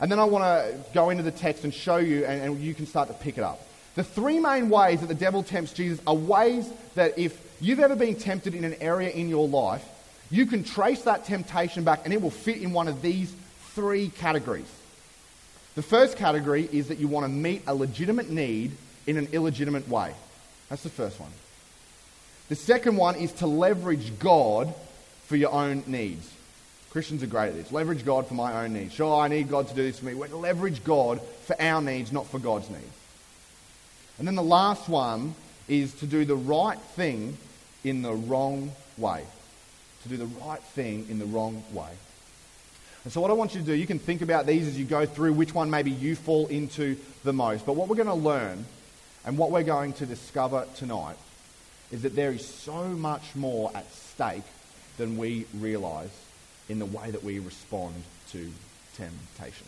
And 0.00 0.10
then 0.10 0.18
I 0.18 0.24
want 0.24 0.44
to 0.44 0.76
go 0.92 1.10
into 1.10 1.22
the 1.22 1.30
text 1.30 1.64
and 1.64 1.72
show 1.72 1.96
you, 1.96 2.24
and, 2.24 2.42
and 2.42 2.60
you 2.60 2.74
can 2.74 2.86
start 2.86 3.08
to 3.08 3.14
pick 3.14 3.38
it 3.38 3.44
up. 3.44 3.60
The 3.94 4.04
three 4.04 4.38
main 4.38 4.70
ways 4.70 5.00
that 5.00 5.06
the 5.06 5.14
devil 5.14 5.42
tempts 5.42 5.72
Jesus 5.72 6.00
are 6.06 6.14
ways 6.14 6.70
that 6.94 7.18
if 7.18 7.38
you've 7.60 7.80
ever 7.80 7.96
been 7.96 8.14
tempted 8.14 8.54
in 8.54 8.64
an 8.64 8.74
area 8.80 9.10
in 9.10 9.28
your 9.28 9.46
life, 9.46 9.84
you 10.30 10.46
can 10.46 10.64
trace 10.64 11.02
that 11.02 11.26
temptation 11.26 11.84
back 11.84 12.00
and 12.04 12.14
it 12.14 12.22
will 12.22 12.30
fit 12.30 12.58
in 12.58 12.72
one 12.72 12.88
of 12.88 13.02
these 13.02 13.34
three 13.74 14.08
categories. 14.08 14.70
The 15.74 15.82
first 15.82 16.16
category 16.16 16.68
is 16.72 16.88
that 16.88 16.98
you 16.98 17.08
want 17.08 17.24
to 17.24 17.28
meet 17.28 17.62
a 17.66 17.74
legitimate 17.74 18.30
need 18.30 18.72
in 19.06 19.18
an 19.18 19.28
illegitimate 19.32 19.88
way. 19.88 20.14
That's 20.68 20.82
the 20.82 20.88
first 20.88 21.20
one. 21.20 21.30
The 22.48 22.56
second 22.56 22.96
one 22.96 23.16
is 23.16 23.32
to 23.34 23.46
leverage 23.46 24.18
God 24.18 24.74
for 25.26 25.36
your 25.36 25.52
own 25.52 25.84
needs. 25.86 26.30
Christians 26.90 27.22
are 27.22 27.26
great 27.26 27.48
at 27.48 27.54
this. 27.54 27.72
Leverage 27.72 28.04
God 28.04 28.26
for 28.26 28.34
my 28.34 28.64
own 28.64 28.74
needs. 28.74 28.92
Sure, 28.92 29.20
I 29.20 29.28
need 29.28 29.48
God 29.48 29.68
to 29.68 29.74
do 29.74 29.82
this 29.82 29.98
for 29.98 30.06
me. 30.06 30.14
Leverage 30.14 30.84
God 30.84 31.20
for 31.46 31.60
our 31.60 31.80
needs, 31.80 32.12
not 32.12 32.26
for 32.26 32.38
God's 32.38 32.68
needs. 32.68 33.01
And 34.18 34.26
then 34.26 34.34
the 34.34 34.42
last 34.42 34.88
one 34.88 35.34
is 35.68 35.94
to 35.94 36.06
do 36.06 36.24
the 36.24 36.36
right 36.36 36.78
thing 36.78 37.36
in 37.84 38.02
the 38.02 38.12
wrong 38.12 38.72
way. 38.96 39.24
To 40.02 40.08
do 40.08 40.16
the 40.16 40.26
right 40.26 40.62
thing 40.62 41.06
in 41.08 41.18
the 41.18 41.24
wrong 41.24 41.62
way. 41.72 41.90
And 43.04 43.12
so, 43.12 43.20
what 43.20 43.30
I 43.30 43.34
want 43.34 43.54
you 43.54 43.60
to 43.60 43.66
do, 43.66 43.74
you 43.74 43.86
can 43.86 43.98
think 43.98 44.22
about 44.22 44.46
these 44.46 44.66
as 44.66 44.78
you 44.78 44.84
go 44.84 45.06
through 45.06 45.32
which 45.32 45.54
one 45.54 45.70
maybe 45.70 45.90
you 45.90 46.14
fall 46.14 46.46
into 46.46 46.96
the 47.24 47.32
most. 47.32 47.66
But 47.66 47.74
what 47.74 47.88
we're 47.88 47.96
going 47.96 48.06
to 48.06 48.14
learn 48.14 48.64
and 49.24 49.38
what 49.38 49.50
we're 49.50 49.64
going 49.64 49.92
to 49.94 50.06
discover 50.06 50.66
tonight 50.76 51.16
is 51.90 52.02
that 52.02 52.14
there 52.14 52.32
is 52.32 52.46
so 52.46 52.88
much 52.88 53.34
more 53.34 53.70
at 53.74 53.90
stake 53.92 54.44
than 54.98 55.16
we 55.16 55.46
realize 55.54 56.10
in 56.68 56.78
the 56.78 56.86
way 56.86 57.10
that 57.10 57.24
we 57.24 57.38
respond 57.38 57.94
to 58.30 58.50
temptation. 58.96 59.66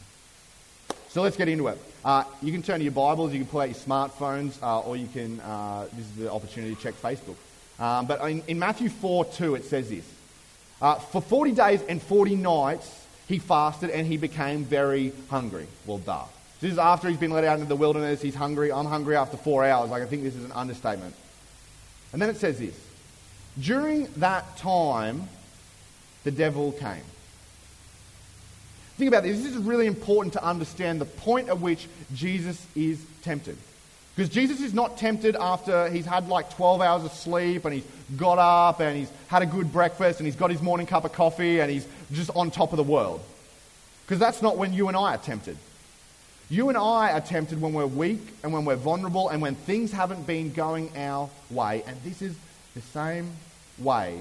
So 1.15 1.23
let's 1.23 1.37
get 1.37 1.49
into 1.49 1.69
it. 1.69 1.79
Uh, 2.05 2.25
you 2.43 2.51
can 2.51 2.61
turn 2.61 2.81
to 2.81 2.83
your 2.83 2.93
Bibles, 2.93 3.33
you 3.33 3.39
can 3.39 3.47
pull 3.47 3.61
out 3.61 3.69
your 3.69 3.77
smartphones, 3.77 4.61
uh, 4.61 4.81
or 4.81 4.97
you 4.97 5.07
can, 5.07 5.39
uh, 5.43 5.87
this 5.93 6.05
is 6.07 6.17
the 6.17 6.33
opportunity 6.33 6.75
to 6.75 6.83
check 6.83 6.95
Facebook. 7.01 7.37
Um, 7.79 8.07
but 8.07 8.21
in, 8.29 8.43
in, 8.49 8.59
Matthew 8.59 8.89
4 8.89 9.25
2, 9.27 9.55
it 9.55 9.65
says 9.65 9.91
this 9.91 10.05
uh, 10.83 10.97
For 10.97 11.23
40 11.23 11.53
days 11.53 11.83
and 11.89 12.03
40 12.03 12.35
nights 12.35 13.07
he 13.29 13.39
fasted 13.39 13.91
and 13.91 14.09
he 14.09 14.17
became 14.17 14.65
very 14.65 15.13
hungry. 15.31 15.69
Well, 15.87 15.99
duh. 15.99 16.25
This 16.61 16.73
is 16.73 16.79
after 16.79 17.09
he's 17.09 17.17
been 17.17 17.31
let 17.31 17.45
out 17.45 17.61
into 17.61 17.69
the 17.69 17.77
wilderness, 17.77 18.21
he's 18.21 18.35
hungry. 18.35 18.73
I'm 18.73 18.87
hungry 18.87 19.15
after 19.15 19.37
four 19.37 19.65
hours. 19.65 19.91
Like, 19.91 20.03
I 20.03 20.07
think 20.07 20.25
this 20.25 20.35
is 20.35 20.45
an 20.45 20.51
understatement. 20.51 21.15
And 22.13 22.21
then 22.21 22.29
it 22.29 22.39
says 22.39 22.59
this 22.59 22.77
During 23.61 24.09
that 24.17 24.57
time, 24.57 25.29
the 26.25 26.33
devil 26.33 26.73
came. 26.73 27.05
Think 28.97 29.09
about 29.09 29.25
this. 29.25 29.43
This 29.43 29.55
is 29.55 29.63
really 29.63 29.87
important 29.87 30.35
to 30.35 30.45
understand 30.45 31.01
the 31.01 31.05
point 31.05 31.49
at 31.49 31.59
which 31.59 31.89
Jesus 32.15 32.65
is 32.77 33.05
tempted. 33.23 33.57
Because 34.15 34.29
Jesus 34.29 34.61
is 34.61 34.73
not 34.73 34.97
tempted 34.97 35.35
after 35.35 35.89
he's 35.91 36.07
had 36.07 36.29
like 36.29 36.55
12 36.55 36.81
hours 36.81 37.05
of 37.05 37.13
sleep 37.13 37.65
and 37.65 37.75
he's 37.75 37.85
got 38.17 38.39
up 38.39 38.81
and 38.81 38.97
he's 38.97 39.11
had 39.27 39.43
a 39.43 39.47
good 39.47 39.73
breakfast 39.73 40.21
and 40.21 40.27
he's 40.27 40.37
got 40.37 40.51
his 40.51 40.63
morning 40.63 40.87
cup 40.87 41.05
of 41.05 41.13
coffee 41.13 41.61
and 41.61 41.71
he's 41.71 41.87
just 42.13 42.31
on 42.37 42.53
top 42.53 42.73
of 42.73 42.77
the 42.77 42.85
world. 42.85 43.21
Because 44.07 44.21
that's 44.21 44.41
not 44.41 44.57
when 44.57 44.73
you 44.73 44.87
and 44.87 44.97
I 44.97 45.15
are 45.15 45.19
tempted. 45.19 45.57
You 46.49 46.69
and 46.69 46.79
I 46.79 47.11
are 47.13 47.21
tempted 47.21 47.61
when 47.61 47.73
we're 47.73 47.87
weak 47.87 48.21
and 48.45 48.53
when 48.53 48.65
we're 48.65 48.77
vulnerable 48.77 49.31
and 49.31 49.43
when 49.43 49.57
things 49.57 49.91
haven't 49.91 50.27
been 50.27 50.53
going 50.53 50.97
our 50.97 51.29
way. 51.51 51.83
And 51.85 51.97
this 52.05 52.23
is 52.23 52.37
the 52.77 52.83
same 52.83 53.33
way 53.79 54.21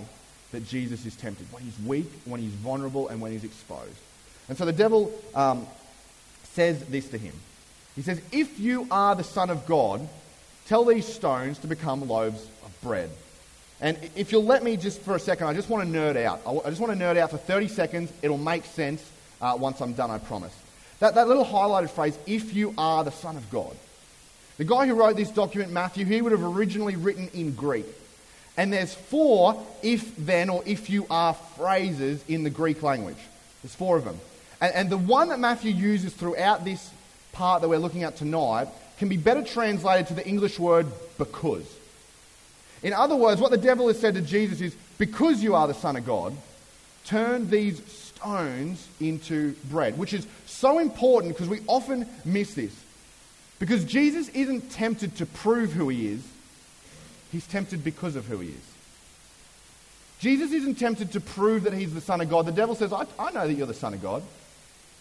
that 0.51 0.67
Jesus 0.67 1.05
is 1.05 1.15
tempted 1.15 1.45
when 1.51 1.61
he's 1.61 1.77
weak, 1.85 2.09
when 2.25 2.39
he's 2.41 2.53
vulnerable, 2.53 3.09
and 3.09 3.21
when 3.21 3.31
he's 3.31 3.43
exposed. 3.43 3.99
And 4.49 4.57
so 4.57 4.65
the 4.65 4.73
devil 4.73 5.11
um, 5.35 5.67
says 6.43 6.83
this 6.85 7.09
to 7.09 7.17
him. 7.17 7.33
He 7.95 8.01
says, 8.01 8.21
If 8.31 8.59
you 8.59 8.87
are 8.91 9.15
the 9.15 9.23
Son 9.23 9.49
of 9.49 9.65
God, 9.65 10.07
tell 10.67 10.85
these 10.85 11.05
stones 11.05 11.59
to 11.59 11.67
become 11.67 12.07
loaves 12.07 12.45
of 12.65 12.81
bread. 12.81 13.09
And 13.81 13.97
if 14.15 14.31
you'll 14.31 14.45
let 14.45 14.63
me 14.63 14.77
just 14.77 15.01
for 15.01 15.15
a 15.15 15.19
second, 15.19 15.47
I 15.47 15.53
just 15.53 15.69
want 15.69 15.91
to 15.91 15.97
nerd 15.97 16.15
out. 16.15 16.41
I 16.45 16.69
just 16.69 16.81
want 16.81 16.97
to 16.97 16.99
nerd 16.99 17.17
out 17.17 17.31
for 17.31 17.37
30 17.37 17.67
seconds. 17.67 18.13
It'll 18.21 18.37
make 18.37 18.65
sense 18.65 19.03
uh, 19.41 19.57
once 19.59 19.81
I'm 19.81 19.93
done, 19.93 20.09
I 20.09 20.19
promise. 20.19 20.55
That, 20.99 21.15
that 21.15 21.27
little 21.27 21.45
highlighted 21.45 21.89
phrase, 21.89 22.17
if 22.25 22.53
you 22.53 22.73
are 22.77 23.03
the 23.03 23.11
Son 23.11 23.35
of 23.35 23.49
God. 23.49 23.75
The 24.57 24.63
guy 24.63 24.87
who 24.87 24.93
wrote 24.93 25.17
this 25.17 25.31
document, 25.31 25.71
Matthew, 25.71 26.05
he 26.05 26.21
would 26.21 26.31
have 26.31 26.43
originally 26.43 26.95
written 26.95 27.29
in 27.33 27.53
Greek. 27.55 27.85
And 28.55 28.71
there's 28.71 28.93
four 28.93 29.61
if 29.81 30.15
then 30.15 30.49
or 30.49 30.63
if 30.65 30.89
you 30.89 31.07
are 31.09 31.33
phrases 31.33 32.23
in 32.27 32.43
the 32.43 32.49
Greek 32.49 32.83
language. 32.83 33.17
There's 33.63 33.75
four 33.75 33.97
of 33.97 34.05
them. 34.05 34.19
And, 34.63 34.73
and 34.75 34.89
the 34.89 34.97
one 34.97 35.27
that 35.27 35.39
Matthew 35.39 35.73
uses 35.73 36.13
throughout 36.13 36.63
this 36.63 36.89
part 37.33 37.61
that 37.61 37.67
we're 37.67 37.79
looking 37.79 38.03
at 38.03 38.15
tonight 38.15 38.69
can 38.97 39.09
be 39.09 39.17
better 39.17 39.43
translated 39.43 40.07
to 40.07 40.13
the 40.13 40.25
English 40.25 40.57
word 40.57 40.87
because. 41.17 41.67
In 42.81 42.93
other 42.93 43.17
words, 43.17 43.41
what 43.41 43.51
the 43.51 43.57
devil 43.57 43.89
has 43.89 43.99
said 43.99 44.13
to 44.15 44.21
Jesus 44.21 44.61
is, 44.61 44.73
because 44.97 45.43
you 45.43 45.53
are 45.53 45.67
the 45.67 45.73
Son 45.73 45.97
of 45.97 46.05
God, 46.05 46.33
turn 47.03 47.49
these 47.49 47.83
stones 47.91 48.87
into 49.01 49.53
bread, 49.69 49.97
which 49.97 50.13
is 50.13 50.25
so 50.45 50.79
important 50.79 51.33
because 51.33 51.49
we 51.49 51.59
often 51.67 52.07
miss 52.23 52.53
this. 52.53 52.73
Because 53.59 53.83
Jesus 53.83 54.29
isn't 54.29 54.71
tempted 54.71 55.17
to 55.17 55.25
prove 55.25 55.73
who 55.73 55.89
he 55.89 56.07
is, 56.07 56.23
he's 57.33 57.47
tempted 57.47 57.83
because 57.83 58.15
of 58.15 58.27
who 58.27 58.39
he 58.39 58.49
is. 58.49 58.73
Jesus 60.19 60.53
isn't 60.53 60.75
tempted 60.75 61.11
to 61.11 61.19
prove 61.19 61.63
that 61.63 61.73
he's 61.73 61.93
the 61.93 61.99
Son 61.99 62.21
of 62.21 62.29
God. 62.29 62.45
The 62.45 62.53
devil 62.53 62.75
says, 62.75 62.93
I, 62.93 63.05
I 63.19 63.31
know 63.31 63.45
that 63.45 63.55
you're 63.55 63.67
the 63.67 63.73
Son 63.73 63.93
of 63.93 64.01
God. 64.01 64.23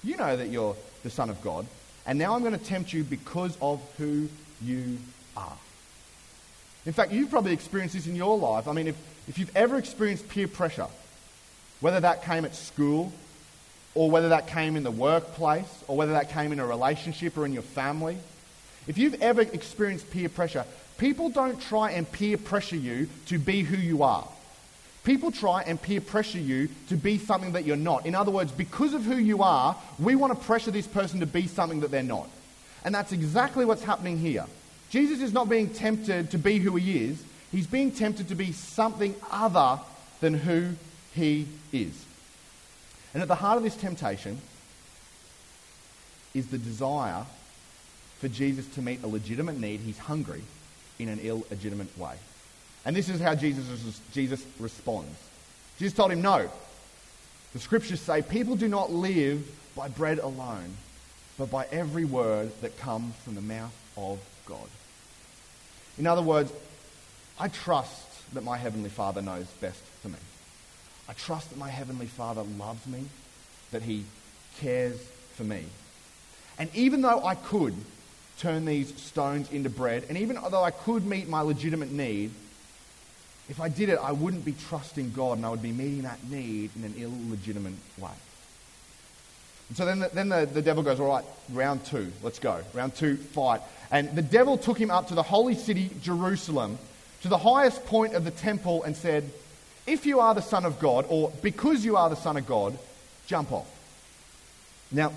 You 0.05 0.17
know 0.17 0.37
that 0.37 0.49
you're 0.49 0.77
the 1.03 1.11
Son 1.11 1.31
of 1.31 1.41
God. 1.43 1.67
And 2.07 2.19
now 2.19 2.35
I'm 2.35 2.41
going 2.41 2.59
to 2.59 2.65
tempt 2.65 2.93
you 2.93 3.05
because 3.05 3.57
of 3.61 3.81
who 3.97 4.29
you 4.61 4.99
are. 5.37 5.57
In 6.85 6.93
fact, 6.93 7.13
you've 7.13 7.31
probably 7.31 7.53
experienced 7.53 7.95
this 7.95 8.07
in 8.07 8.17
your 8.17 8.37
life. 8.37 8.67
I 8.67 8.73
mean, 8.73 8.89
if, 8.89 8.97
if 9.29 9.39
you've 9.39 9.57
ever 9.57 9.79
experienced 9.79 10.29
peer 10.29 10.49
pressure, 10.49 10.89
whether 11.81 12.01
that 12.01 12.25
came 12.25 12.45
at 12.45 12.57
school, 12.57 13.13
or 13.95 14.11
whether 14.11 14.31
that 14.31 14.49
came 14.49 14.77
in 14.77 14.83
the 14.83 14.91
workplace, 14.91 15.85
or 15.87 15.97
whether 15.97 16.13
that 16.13 16.31
came 16.31 16.51
in 16.51 16.59
a 16.59 16.67
relationship 16.67 17.37
or 17.37 17.47
in 17.47 17.53
your 17.53 17.63
family, 17.63 18.17
if 18.89 18.99
you've 18.99 19.23
ever 19.23 19.43
experienced 19.43 20.11
peer 20.11 20.29
pressure, 20.29 20.65
people 20.99 21.29
don't 21.29 21.61
try 21.61 21.93
and 21.93 22.11
peer 22.11 22.37
pressure 22.37 22.77
you 22.77 23.09
to 23.27 23.39
be 23.39 23.63
who 23.63 23.77
you 23.77 24.03
are. 24.03 24.27
People 25.05 25.33
try 25.33 25.63
and 25.63 25.81
peer 25.81 26.01
pressure 26.01 26.39
you 26.39 26.69
to 26.89 26.97
be 26.97 27.19
something 27.19 27.53
that 27.53 27.65
you're 27.65 27.77
not. 27.77 28.07
In 28.07 28.15
other 28.15 28.31
words, 28.31 28.53
because 28.53 28.95
of 28.95 29.05
who 29.05 29.17
you 29.17 29.43
are, 29.43 29.77
we 29.99 30.15
want 30.15 30.33
to 30.33 30.47
pressure 30.47 30.71
this 30.71 30.87
person 30.87 31.21
to 31.21 31.27
be 31.27 31.49
something 31.49 31.81
that 31.81 31.91
they're 31.91 32.05
not. 32.05 32.29
And 32.85 32.95
that's 32.95 33.13
exactly 33.13 33.65
what's 33.65 33.83
happening 33.83 34.19
here. 34.19 34.47
Jesus 34.91 35.21
is 35.21 35.33
not 35.33 35.49
being 35.49 35.71
tempted 35.71 36.31
to 36.31 36.39
be 36.39 36.59
who 36.59 36.77
he 36.77 37.05
is, 37.05 37.23
he's 37.51 37.67
being 37.67 37.91
tempted 37.91 38.29
to 38.29 38.35
be 38.35 38.53
something 38.53 39.15
other 39.31 39.81
than 40.21 40.35
who 40.35 40.75
he 41.15 41.49
is. 41.73 42.05
And 43.13 43.23
at 43.23 43.29
the 43.29 43.35
heart 43.35 43.57
of 43.57 43.63
this 43.63 43.77
temptation 43.77 44.39
is 46.33 46.47
the 46.49 46.59
desire 46.59 47.25
for 48.21 48.29
Jesus 48.29 48.67
to 48.75 48.83
meet 48.83 49.03
a 49.03 49.07
legitimate 49.07 49.59
need. 49.59 49.81
He's 49.81 49.99
hungry 49.99 50.43
in 50.99 51.09
an 51.09 51.19
illegitimate 51.21 51.99
way. 51.99 52.15
And 52.85 52.97
this 52.97 53.09
is 53.09 53.21
how 53.21 53.35
Jesus, 53.35 54.01
Jesus 54.13 54.45
responds. 54.59 55.17
Jesus 55.79 55.95
told 55.95 56.13
him, 56.13 56.23
No. 56.23 56.51
The 57.53 57.59
scriptures 57.59 58.01
say 58.01 58.23
people 58.23 58.57
do 58.57 58.67
not 58.67 58.91
live 58.91 59.47
by 59.77 59.89
bread 59.89 60.19
alone, 60.19 60.75
but 61.39 61.51
by 61.51 61.67
every 61.71 62.05
word 62.05 62.51
that 62.63 62.79
comes 62.79 63.15
from 63.17 63.35
the 63.35 63.43
mouth 63.43 63.75
of 63.97 64.19
God. 64.47 64.69
In 65.99 66.07
other 66.07 66.23
words, 66.23 66.51
I 67.39 67.49
trust 67.49 68.35
that 68.35 68.45
my 68.45 68.57
Heavenly 68.57 68.89
Father 68.89 69.21
knows 69.21 69.47
best 69.61 69.83
for 70.01 70.09
me. 70.09 70.19
I 71.09 71.13
trust 71.13 71.51
that 71.51 71.59
my 71.59 71.69
Heavenly 71.69 72.07
Father 72.07 72.43
loves 72.43 72.87
me, 72.87 73.05
that 73.71 73.83
He 73.83 74.05
cares 74.59 74.99
for 75.35 75.45
me. 75.45 75.65
And 76.59 76.75
even 76.75 77.03
though 77.03 77.25
I 77.25 77.35
could 77.35 77.75
turn 78.39 78.65
these 78.65 78.95
stones 79.01 79.51
into 79.53 79.69
bread, 79.69 80.07
and 80.09 80.17
even 80.17 80.39
though 80.51 80.63
I 80.63 80.71
could 80.71 81.05
meet 81.05 81.29
my 81.29 81.43
legitimate 81.43 81.93
need, 81.93 82.31
if 83.49 83.61
I 83.61 83.69
did 83.69 83.89
it, 83.89 83.99
I 84.01 84.13
wouldn't 84.13 84.45
be 84.45 84.53
trusting 84.69 85.13
God 85.13 85.39
and 85.39 85.47
I 85.47 85.51
would 85.51 85.63
be 85.63 85.73
meeting 85.73 86.03
that 86.03 86.23
need 86.29 86.71
in 86.77 86.85
an 86.85 86.95
illegitimate 86.97 87.75
way. 87.99 88.11
And 89.69 89.77
so 89.77 89.87
then, 89.87 90.01
the, 90.01 90.11
then 90.13 90.29
the, 90.29 90.47
the 90.47 90.63
devil 90.63 90.83
goes, 90.83 91.01
All 91.01 91.09
right, 91.09 91.25
round 91.51 91.85
two, 91.85 92.13
let's 92.23 92.39
go. 92.39 92.63
Round 92.75 92.95
two, 92.95 93.17
fight. 93.17 93.63
And 93.91 94.15
the 94.15 94.23
devil 94.23 94.57
took 94.57 94.79
him 94.79 94.91
up 94.91 95.09
to 95.09 95.15
the 95.15 95.23
holy 95.23 95.55
city, 95.55 95.91
Jerusalem, 96.03 96.79
to 97.23 97.29
the 97.29 97.39
highest 97.39 97.85
point 97.87 98.15
of 98.15 98.25
the 98.25 98.31
temple, 98.31 98.83
and 98.85 98.97
said, 98.97 99.31
If 99.87 100.07
you 100.07 100.21
are 100.21 100.35
the 100.35 100.43
Son 100.43 100.65
of 100.65 100.79
God, 100.79 101.07
or 101.09 101.33
because 101.43 101.85
you 101.85 101.97
are 101.97 102.11
the 102.11 102.17
Son 102.17 102.37
of 102.37 102.47
God, 102.47 102.79
jump 103.27 103.51
off. 103.51 103.69
Now, 104.91 105.13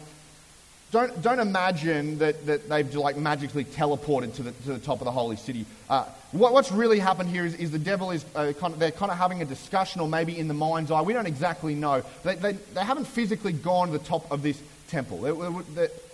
don't, 0.96 1.22
don't 1.22 1.40
imagine 1.40 2.18
that, 2.20 2.46
that 2.46 2.70
they've 2.70 2.96
like 2.96 3.18
magically 3.18 3.66
teleported 3.66 4.34
to 4.36 4.44
the, 4.44 4.52
to 4.52 4.74
the 4.74 4.80
top 4.80 5.02
of 5.02 5.06
the 5.06 5.12
holy 5.12 5.36
city. 5.36 5.66
Uh, 5.90 6.06
what, 6.32 6.54
what's 6.54 6.72
really 6.72 7.00
happened 7.00 7.30
here 7.30 7.46
is, 7.46 7.54
is 7.56 7.70
the 7.70 7.78
devil 7.80 8.12
is 8.12 8.24
uh, 8.34 8.54
kind 8.58 8.74
of, 8.74 8.80
they're 8.80 8.92
kind 8.92 9.12
of 9.12 9.18
having 9.18 9.42
a 9.42 9.46
discussion, 9.46 10.00
or 10.00 10.08
maybe 10.08 10.40
in 10.40 10.48
the 10.48 10.54
mind's 10.54 10.92
eye. 10.92 11.02
We 11.02 11.12
don't 11.12 11.26
exactly 11.26 11.76
know. 11.76 12.02
They, 12.24 12.36
they, 12.36 12.54
they 12.54 12.82
haven't 12.82 13.06
physically 13.06 13.52
gone 13.52 13.92
to 13.92 13.98
the 13.98 14.04
top 14.06 14.32
of 14.32 14.42
this 14.42 14.62
temple. 14.88 15.20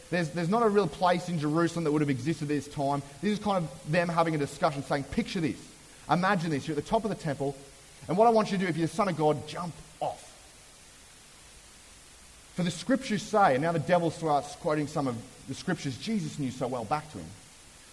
there's, 0.09 0.29
there's 0.29 0.49
not 0.49 0.63
a 0.63 0.69
real 0.69 0.87
place 0.87 1.29
in 1.29 1.37
Jerusalem 1.37 1.83
that 1.83 1.91
would 1.91 2.01
have 2.01 2.09
existed 2.09 2.45
at 2.45 2.49
this 2.49 2.67
time. 2.67 3.03
This 3.21 3.33
is 3.33 3.39
kind 3.39 3.63
of 3.63 3.91
them 3.91 4.09
having 4.09 4.33
a 4.33 4.39
discussion, 4.39 4.81
saying, 4.81 5.03
Picture 5.05 5.41
this. 5.41 5.57
Imagine 6.09 6.49
this. 6.49 6.67
You're 6.67 6.75
at 6.75 6.83
the 6.83 6.89
top 6.89 7.03
of 7.03 7.09
the 7.09 7.15
temple, 7.15 7.55
and 8.07 8.17
what 8.17 8.25
I 8.25 8.31
want 8.31 8.51
you 8.51 8.57
to 8.57 8.63
do, 8.63 8.67
if 8.67 8.77
you're 8.77 8.87
the 8.87 8.93
Son 8.93 9.07
of 9.09 9.15
God, 9.15 9.47
jump 9.47 9.75
off. 9.99 10.30
For 12.55 12.63
the 12.63 12.71
scriptures 12.71 13.21
say, 13.21 13.53
and 13.53 13.61
now 13.61 13.71
the 13.71 13.79
devil 13.79 14.11
starts 14.11 14.55
quoting 14.55 14.87
some 14.87 15.07
of 15.07 15.15
the 15.47 15.53
scriptures 15.53 15.97
Jesus 15.97 16.37
knew 16.37 16.51
so 16.51 16.67
well 16.67 16.85
back 16.85 17.09
to 17.11 17.17
him. 17.17 17.27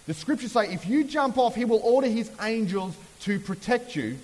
The 0.05 0.13
scriptures 0.13 0.51
say, 0.51 0.73
if 0.73 0.87
you 0.87 1.03
jump 1.03 1.37
off, 1.37 1.55
he 1.55 1.65
will 1.65 1.81
order 1.83 2.07
his 2.07 2.31
angels 2.41 2.95
to 3.21 3.39
protect 3.39 3.95
you, 3.95 4.17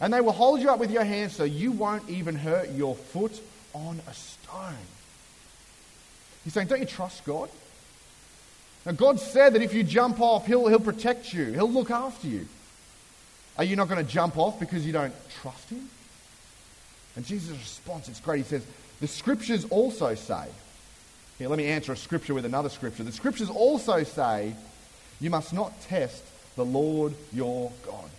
and 0.00 0.12
they 0.12 0.20
will 0.20 0.32
hold 0.32 0.60
you 0.60 0.70
up 0.70 0.78
with 0.78 0.90
your 0.90 1.04
hands 1.04 1.36
so 1.36 1.44
you 1.44 1.72
won't 1.72 2.08
even 2.08 2.34
hurt 2.34 2.70
your 2.72 2.94
foot 2.94 3.40
on 3.74 4.00
a 4.08 4.14
stone. 4.14 4.74
He's 6.44 6.52
saying, 6.52 6.68
don't 6.68 6.80
you 6.80 6.86
trust 6.86 7.24
God? 7.24 7.50
Now, 8.84 8.92
God 8.92 9.18
said 9.18 9.54
that 9.54 9.62
if 9.62 9.74
you 9.74 9.82
jump 9.82 10.20
off, 10.20 10.46
he'll, 10.46 10.68
he'll 10.68 10.78
protect 10.78 11.34
you, 11.34 11.52
He'll 11.52 11.70
look 11.70 11.90
after 11.90 12.28
you. 12.28 12.46
Are 13.58 13.64
you 13.64 13.74
not 13.74 13.88
going 13.88 14.04
to 14.04 14.10
jump 14.10 14.38
off 14.38 14.60
because 14.60 14.86
you 14.86 14.92
don't 14.92 15.14
trust 15.40 15.70
Him? 15.70 15.88
And 17.16 17.24
Jesus' 17.24 17.56
response, 17.56 18.08
it's 18.08 18.20
great. 18.20 18.38
He 18.38 18.44
says, 18.44 18.64
the 19.00 19.06
scriptures 19.06 19.64
also 19.66 20.14
say, 20.14 20.46
here, 21.38 21.48
let 21.48 21.58
me 21.58 21.66
answer 21.66 21.92
a 21.92 21.96
scripture 21.96 22.32
with 22.32 22.46
another 22.46 22.70
scripture. 22.70 23.04
The 23.04 23.12
scriptures 23.12 23.50
also 23.50 24.02
say, 24.04 24.54
you 25.20 25.30
must 25.30 25.52
not 25.52 25.78
test 25.82 26.24
the 26.56 26.64
Lord 26.64 27.14
your 27.32 27.70
God. 27.86 28.10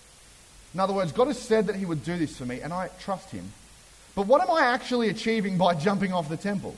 In 0.74 0.80
other 0.80 0.94
words, 0.94 1.12
God 1.12 1.28
has 1.28 1.40
said 1.40 1.68
that 1.68 1.76
He 1.76 1.86
would 1.86 2.04
do 2.04 2.18
this 2.18 2.38
for 2.38 2.46
me, 2.46 2.62
and 2.62 2.72
I 2.72 2.90
trust 3.00 3.32
Him. 3.32 3.52
But 4.14 4.28
what 4.28 4.42
am 4.42 4.52
I 4.52 4.66
actually 4.66 5.10
achieving 5.10 5.58
by 5.58 5.74
jumping 5.80 6.14
off 6.14 6.30
the 6.30 6.38
temple? 6.38 6.76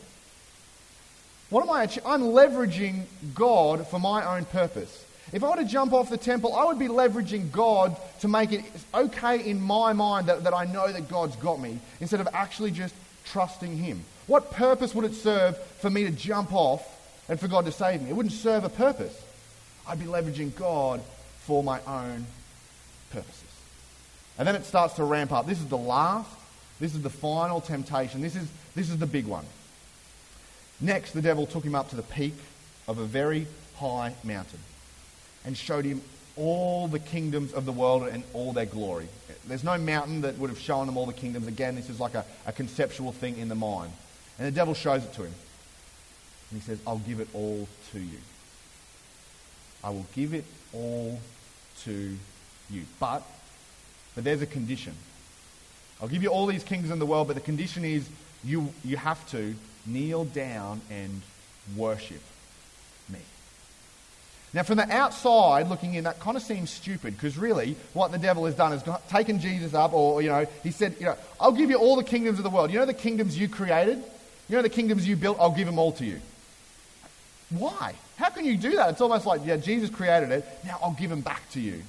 What 1.50 1.64
am 1.64 1.70
I 1.70 1.84
achieving? 1.84 2.10
I'm 2.10 2.22
leveraging 2.22 3.04
God 3.34 3.88
for 3.88 4.00
my 4.00 4.38
own 4.38 4.46
purpose. 4.46 5.06
If 5.32 5.44
I 5.44 5.50
were 5.50 5.58
to 5.58 5.66
jump 5.66 5.94
off 5.94 6.10
the 6.10 6.18
temple, 6.18 6.56
I 6.56 6.66
would 6.66 6.80
be 6.80 6.88
leveraging 6.88 7.52
God 7.52 7.96
to 8.22 8.28
make 8.28 8.52
it 8.52 8.64
okay 8.94 9.44
in 9.44 9.62
my 9.62 9.94
mind 9.94 10.28
that, 10.28 10.44
that 10.44 10.56
I 10.56 10.66
know 10.66 10.92
that 10.92 11.08
God's 11.10 11.36
got 11.36 11.60
me, 11.60 11.80
instead 12.00 12.20
of 12.20 12.28
actually 12.34 12.72
just 12.72 12.96
trusting 13.32 13.78
Him. 13.78 14.04
What 14.28 14.52
purpose 14.52 14.94
would 14.94 15.06
it 15.06 15.16
serve 15.16 15.58
for 15.58 15.90
me 15.90 16.04
to 16.04 16.12
jump 16.12 16.54
off 16.54 16.84
and 17.28 17.40
for 17.40 17.48
God 17.48 17.66
to 17.66 17.72
save 17.72 18.02
me? 18.02 18.10
It 18.10 18.16
wouldn't 18.16 18.34
serve 18.34 18.64
a 18.64 18.70
purpose. 18.70 19.20
I'd 19.88 20.00
be 20.00 20.06
leveraging 20.06 20.56
God 20.56 21.02
for 21.40 21.64
my 21.64 21.80
own 21.88 22.28
purposes. 23.12 23.44
And 24.38 24.48
then 24.48 24.56
it 24.56 24.66
starts 24.66 24.94
to 24.96 25.04
ramp 25.04 25.32
up. 25.32 25.48
This 25.48 25.60
is 25.60 25.68
the 25.68 25.78
last, 25.78 26.30
this 26.80 26.96
is 26.96 27.02
the 27.02 27.10
final 27.10 27.60
temptation. 27.60 28.22
This 28.22 28.36
is, 28.36 28.48
this 28.76 28.90
is 28.90 28.98
the 28.98 29.08
big 29.08 29.26
one. 29.26 29.46
Next, 30.80 31.12
the 31.12 31.22
devil 31.22 31.46
took 31.46 31.64
him 31.64 31.76
up 31.76 31.90
to 31.90 31.96
the 31.96 32.04
peak 32.04 32.36
of 32.88 33.00
a 33.00 33.06
very 33.06 33.48
high 33.76 34.14
mountain 34.24 34.60
and 35.46 35.58
showed 35.58 35.86
him 35.86 36.02
all 36.38 36.88
the 36.88 37.00
kingdoms 37.00 37.52
of 37.54 37.66
the 37.66 37.72
world 37.72 38.04
and 38.04 38.24
all 38.34 38.54
their 38.54 38.66
glory. 38.66 39.08
There's 39.50 39.64
no 39.64 39.78
mountain 39.78 40.22
that 40.22 40.38
would 40.38 40.50
have 40.50 40.60
shown 40.60 40.86
them 40.86 40.96
all 40.96 41.06
the 41.06 41.14
kingdoms. 41.14 41.48
Again, 41.48 41.76
this 41.76 41.90
is 41.90 42.00
like 42.00 42.14
a, 42.14 42.24
a 42.46 42.52
conceptual 42.52 43.12
thing 43.12 43.38
in 43.38 43.50
the 43.50 43.56
mind. 43.56 43.92
And 44.38 44.48
the 44.48 44.52
devil 44.52 44.74
shows 44.74 45.04
it 45.04 45.12
to 45.14 45.24
him. 45.24 45.34
And 46.52 46.62
he 46.62 46.66
says, 46.66 46.80
I'll 46.86 47.00
give 47.00 47.20
it 47.20 47.28
all 47.34 47.68
to 47.92 48.00
you. 48.00 48.20
I 49.84 49.90
will 49.90 50.06
give 50.14 50.34
it 50.34 50.46
all 50.72 51.20
to 51.84 52.18
you. 52.70 52.84
But, 53.00 53.24
but 54.16 54.24
there's 54.24 54.42
a 54.42 54.46
condition. 54.46 54.94
I'll 56.02 56.08
give 56.08 56.24
you 56.24 56.30
all 56.30 56.46
these 56.46 56.64
kingdoms 56.64 56.92
in 56.92 57.00
the 57.00 57.06
world, 57.06 57.28
but 57.28 57.36
the 57.36 57.42
condition 57.42 57.84
is 57.84 58.08
you, 58.44 58.72
you 58.86 58.98
have 58.98 59.30
to 59.32 59.56
kneel 59.86 60.26
down 60.26 60.82
and 60.90 61.22
worship 61.76 62.22
me. 63.10 63.20
Now, 64.54 64.64
from 64.64 64.78
the 64.78 64.92
outside 64.92 65.68
looking 65.68 65.94
in, 65.94 66.06
that 66.06 66.20
kind 66.20 66.36
of 66.36 66.42
seems 66.42 66.72
stupid 66.72 67.16
because 67.16 67.38
really 67.38 67.76
what 67.94 68.12
the 68.12 68.18
devil 68.18 68.46
has 68.46 68.56
done 68.56 68.74
is 68.74 68.84
taken 69.08 69.40
Jesus 69.40 69.76
up, 69.76 69.94
or, 69.94 70.22
you 70.22 70.30
know, 70.30 70.48
he 70.64 70.72
said, 70.72 70.96
you 71.00 71.06
know, 71.06 71.16
I'll 71.40 71.52
give 71.52 71.70
you 71.70 71.78
all 71.78 71.96
the 71.96 72.04
kingdoms 72.04 72.40
of 72.40 72.44
the 72.44 72.50
world. 72.50 72.72
You 72.72 72.80
know 72.80 72.86
the 72.86 72.94
kingdoms 72.94 73.38
you 73.38 73.48
created? 73.48 74.04
You 74.50 74.56
know 74.56 74.64
the 74.64 74.70
kingdoms 74.70 75.08
you 75.08 75.16
built? 75.16 75.38
I'll 75.40 75.52
give 75.52 75.68
them 75.68 75.78
all 75.78 75.92
to 75.94 76.06
you. 76.06 76.20
Why? 77.52 77.94
How 78.18 78.30
can 78.30 78.44
you 78.44 78.58
do 78.58 78.76
that? 78.76 78.90
It's 78.90 79.02
almost 79.02 79.26
like, 79.26 79.42
yeah, 79.46 79.58
Jesus 79.58 79.90
created 79.90 80.32
it, 80.32 80.46
now 80.66 80.80
I'll 80.82 80.94
give 81.00 81.10
them 81.12 81.22
back 81.22 81.48
to 81.52 81.60
you. 81.60 81.84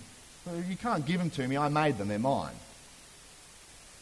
Well, 0.45 0.63
you 0.69 0.77
can't 0.77 1.05
give 1.05 1.19
them 1.19 1.31
to 1.31 1.49
me, 1.49 1.57
I 1.57 1.69
made 1.69 1.97
them, 1.97 2.09
they're 2.09 2.19
mine. 2.19 2.55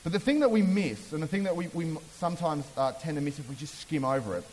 But 0.04 0.12
the 0.12 0.20
thing 0.20 0.40
that 0.40 0.50
we 0.50 0.62
miss, 0.62 1.12
and 1.12 1.22
the 1.22 1.26
thing 1.26 1.44
that 1.44 1.56
we, 1.56 1.68
we 1.68 1.96
sometimes 2.14 2.64
uh, 2.76 2.92
tend 2.92 3.16
to 3.16 3.20
miss 3.20 3.38
if 3.38 3.48
we 3.48 3.56
just 3.56 3.80
skim 3.80 4.04
over 4.04 4.36
it, 4.36 4.44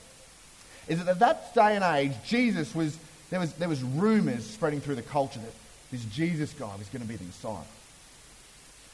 is 0.87 0.99
that 0.99 1.07
at 1.07 1.19
that 1.19 1.53
day 1.55 1.75
and 1.75 1.83
age, 1.83 2.13
Jesus 2.25 2.73
was 2.75 2.97
there 3.35 3.41
was, 3.41 3.53
there 3.55 3.67
was 3.67 3.83
rumors 3.83 4.45
spreading 4.45 4.79
through 4.79 4.95
the 4.95 5.01
culture 5.01 5.39
that 5.39 5.51
this 5.91 6.05
Jesus 6.05 6.53
guy 6.53 6.73
was 6.77 6.87
going 6.87 7.01
to 7.01 7.07
be 7.07 7.17
the 7.17 7.25
Messiah. 7.25 7.65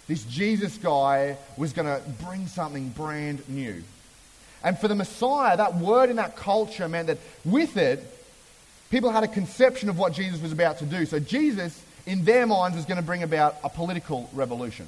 This 0.08 0.24
Jesus 0.24 0.80
guy 0.80 1.38
was 1.58 1.74
going 1.74 1.86
to 1.86 2.02
bring 2.26 2.48
something 2.48 2.90
brand 2.90 3.48
new. 3.48 3.84
And 4.64 4.80
for 4.80 4.88
the 4.88 4.96
Messiah, 4.96 5.58
that 5.58 5.76
word 5.76 6.10
in 6.10 6.16
that 6.16 6.36
culture 6.36 6.90
meant 6.90 7.06
that 7.06 7.20
with 7.46 7.78
it, 7.78 8.00
people 8.90 9.12
had 9.12 9.24
a 9.24 9.28
conception 9.28 9.90
of 9.90 10.00
what 10.00 10.14
Jesus 10.14 10.42
was 10.42 10.52
about 10.52 10.80
to 10.80 10.86
do. 10.86 11.06
So 11.06 11.20
Jesus, 11.20 11.80
in 12.08 12.26
their 12.26 12.48
minds, 12.48 12.76
was 12.76 12.86
going 12.86 12.98
to 12.98 13.06
bring 13.06 13.22
about 13.22 13.58
a 13.64 13.70
political 13.70 14.28
revolution, 14.34 14.88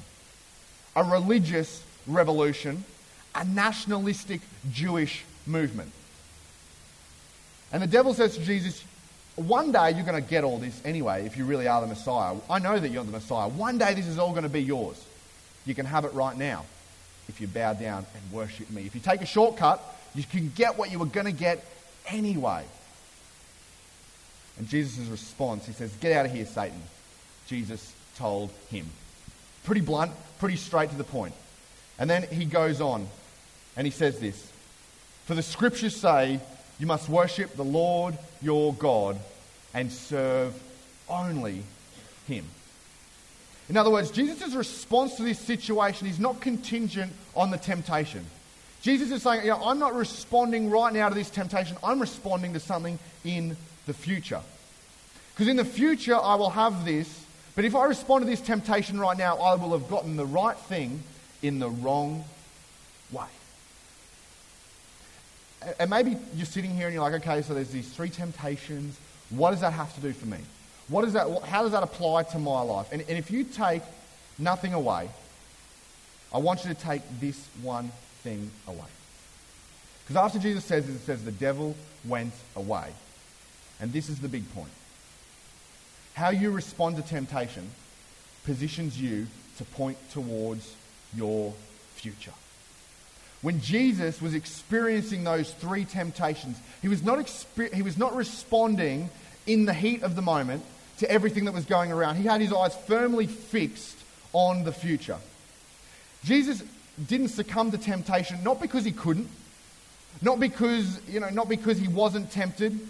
a 0.96 1.04
religious 1.04 1.80
revolution, 2.08 2.82
a 3.36 3.44
nationalistic 3.44 4.40
Jewish 4.72 5.22
movement. 5.46 5.92
And 7.72 7.80
the 7.80 7.86
devil 7.86 8.14
says 8.14 8.36
to 8.36 8.44
Jesus, 8.44 8.82
one 9.36 9.72
day 9.72 9.92
you're 9.92 10.04
going 10.04 10.22
to 10.22 10.28
get 10.28 10.44
all 10.44 10.58
this 10.58 10.80
anyway 10.84 11.26
if 11.26 11.36
you 11.36 11.44
really 11.44 11.66
are 11.66 11.80
the 11.80 11.86
Messiah. 11.86 12.36
I 12.48 12.58
know 12.60 12.78
that 12.78 12.88
you're 12.88 13.04
the 13.04 13.10
Messiah. 13.10 13.48
One 13.48 13.78
day 13.78 13.94
this 13.94 14.06
is 14.06 14.18
all 14.18 14.30
going 14.30 14.44
to 14.44 14.48
be 14.48 14.62
yours. 14.62 15.02
You 15.66 15.74
can 15.74 15.86
have 15.86 16.04
it 16.04 16.12
right 16.12 16.36
now 16.36 16.64
if 17.28 17.40
you 17.40 17.48
bow 17.48 17.72
down 17.72 18.06
and 18.14 18.32
worship 18.32 18.70
me. 18.70 18.86
If 18.86 18.94
you 18.94 19.00
take 19.00 19.22
a 19.22 19.26
shortcut, 19.26 19.82
you 20.14 20.22
can 20.22 20.52
get 20.54 20.78
what 20.78 20.92
you 20.92 20.98
were 20.98 21.06
going 21.06 21.26
to 21.26 21.32
get 21.32 21.64
anyway. 22.06 22.64
And 24.58 24.68
Jesus' 24.68 25.08
response, 25.08 25.66
he 25.66 25.72
says, 25.72 25.92
Get 26.00 26.12
out 26.12 26.26
of 26.26 26.32
here, 26.32 26.46
Satan. 26.46 26.80
Jesus 27.46 27.92
told 28.16 28.50
him. 28.70 28.86
Pretty 29.64 29.80
blunt, 29.80 30.12
pretty 30.38 30.56
straight 30.56 30.90
to 30.90 30.96
the 30.96 31.04
point. 31.04 31.34
And 31.98 32.08
then 32.08 32.22
he 32.24 32.44
goes 32.44 32.80
on 32.80 33.08
and 33.76 33.86
he 33.86 33.90
says 33.90 34.20
this 34.20 34.52
For 35.26 35.34
the 35.34 35.42
scriptures 35.42 35.96
say, 35.96 36.40
You 36.78 36.86
must 36.86 37.08
worship 37.08 37.54
the 37.56 37.64
Lord 37.64 38.18
your 38.42 38.74
God 38.74 39.18
and 39.72 39.90
serve 39.90 40.54
only 41.08 41.62
him. 42.26 42.44
In 43.68 43.76
other 43.76 43.90
words, 43.90 44.10
Jesus' 44.10 44.54
response 44.54 45.16
to 45.16 45.22
this 45.22 45.38
situation 45.38 46.06
is 46.06 46.18
not 46.18 46.40
contingent 46.40 47.12
on 47.34 47.50
the 47.50 47.56
temptation. 47.56 48.24
Jesus 48.82 49.10
is 49.10 49.22
saying, 49.22 49.42
you 49.44 49.50
know, 49.50 49.64
I'm 49.64 49.78
not 49.78 49.94
responding 49.94 50.68
right 50.68 50.92
now 50.92 51.08
to 51.08 51.14
this 51.14 51.30
temptation, 51.30 51.76
I'm 51.82 52.00
responding 52.00 52.52
to 52.52 52.60
something 52.60 52.98
in 53.24 53.56
the 53.86 53.94
future. 53.94 54.42
Because 55.32 55.48
in 55.48 55.56
the 55.56 55.64
future, 55.64 56.16
I 56.16 56.34
will 56.34 56.50
have 56.50 56.84
this, 56.84 57.24
but 57.54 57.64
if 57.64 57.74
I 57.74 57.86
respond 57.86 58.24
to 58.24 58.30
this 58.30 58.40
temptation 58.40 59.00
right 59.00 59.16
now, 59.16 59.36
I 59.38 59.54
will 59.54 59.72
have 59.72 59.88
gotten 59.88 60.16
the 60.16 60.26
right 60.26 60.56
thing 60.56 61.02
in 61.42 61.58
the 61.58 61.70
wrong 61.70 62.24
way. 63.10 63.26
And 65.78 65.90
maybe 65.90 66.16
you're 66.34 66.46
sitting 66.46 66.70
here 66.70 66.86
and 66.86 66.94
you're 66.94 67.02
like, 67.02 67.20
okay, 67.22 67.42
so 67.42 67.54
there's 67.54 67.70
these 67.70 67.88
three 67.88 68.10
temptations. 68.10 68.98
What 69.30 69.50
does 69.50 69.60
that 69.60 69.72
have 69.72 69.94
to 69.94 70.00
do 70.00 70.12
for 70.12 70.26
me? 70.26 70.38
What 70.88 71.02
does 71.02 71.14
that, 71.14 71.42
how 71.44 71.62
does 71.62 71.72
that 71.72 71.82
apply 71.82 72.24
to 72.24 72.38
my 72.38 72.60
life? 72.60 72.88
And, 72.92 73.02
and 73.02 73.18
if 73.18 73.30
you 73.30 73.44
take 73.44 73.82
nothing 74.38 74.74
away, 74.74 75.08
I 76.32 76.38
want 76.38 76.64
you 76.64 76.74
to 76.74 76.80
take 76.80 77.02
this 77.20 77.48
one 77.62 77.90
thing 78.22 78.50
away. 78.68 78.88
Because 80.02 80.16
after 80.16 80.38
Jesus 80.38 80.64
says 80.64 80.88
it 80.88 80.98
says 81.00 81.24
the 81.24 81.32
devil 81.32 81.74
went 82.04 82.34
away. 82.56 82.92
And 83.80 83.92
this 83.92 84.08
is 84.08 84.20
the 84.20 84.28
big 84.28 84.52
point. 84.54 84.70
How 86.14 86.30
you 86.30 86.50
respond 86.50 86.96
to 86.96 87.02
temptation 87.02 87.70
positions 88.44 89.00
you 89.00 89.26
to 89.58 89.64
point 89.64 89.96
towards 90.10 90.74
your 91.14 91.54
future. 91.94 92.32
When 93.44 93.60
Jesus 93.60 94.22
was 94.22 94.32
experiencing 94.32 95.22
those 95.22 95.52
three 95.52 95.84
temptations, 95.84 96.56
he 96.80 96.88
was 96.88 97.02
not, 97.02 97.18
exper- 97.18 97.70
he 97.74 97.82
was 97.82 97.98
not 97.98 98.16
responding 98.16 99.10
in 99.46 99.66
the 99.66 99.74
heat 99.74 100.02
of 100.02 100.16
the 100.16 100.22
moment 100.22 100.64
to 101.00 101.10
everything 101.10 101.44
that 101.44 101.52
was 101.52 101.66
going 101.66 101.92
around. 101.92 102.16
He 102.16 102.22
had 102.22 102.40
his 102.40 102.54
eyes 102.54 102.74
firmly 102.86 103.26
fixed 103.26 103.98
on 104.32 104.64
the 104.64 104.72
future. 104.72 105.18
Jesus 106.24 106.62
didn't 107.06 107.28
succumb 107.28 107.70
to 107.72 107.76
temptation 107.76 108.42
not 108.42 108.62
because 108.62 108.82
he 108.82 108.92
couldn't, 108.92 109.28
not 110.22 110.40
because, 110.40 111.06
you 111.06 111.20
know, 111.20 111.28
not 111.28 111.46
because 111.46 111.76
he 111.76 111.86
wasn't 111.86 112.30
tempted, 112.30 112.80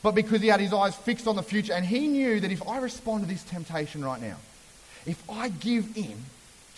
but 0.00 0.14
because 0.14 0.40
he 0.42 0.46
had 0.46 0.60
his 0.60 0.72
eyes 0.72 0.94
fixed 0.94 1.26
on 1.26 1.34
the 1.34 1.42
future 1.42 1.72
and 1.72 1.84
he 1.84 2.06
knew 2.06 2.38
that 2.38 2.52
if 2.52 2.64
I 2.68 2.78
respond 2.78 3.24
to 3.24 3.28
this 3.28 3.42
temptation 3.42 4.04
right 4.04 4.22
now, 4.22 4.36
if 5.06 5.28
I 5.28 5.48
give 5.48 5.96
in 5.96 6.14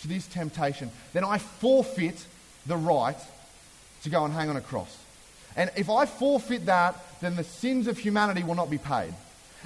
to 0.01 0.07
this 0.07 0.25
temptation, 0.25 0.89
then 1.13 1.23
I 1.23 1.37
forfeit 1.37 2.25
the 2.69 2.77
right 2.77 3.17
to 4.03 4.09
go 4.09 4.23
and 4.23 4.33
hang 4.33 4.49
on 4.49 4.55
a 4.55 4.61
cross. 4.61 4.97
And 5.57 5.69
if 5.75 5.89
I 5.89 6.05
forfeit 6.05 6.67
that, 6.67 6.95
then 7.19 7.35
the 7.35 7.43
sins 7.43 7.87
of 7.87 7.97
humanity 7.97 8.43
will 8.43 8.55
not 8.55 8.69
be 8.69 8.77
paid. 8.77 9.13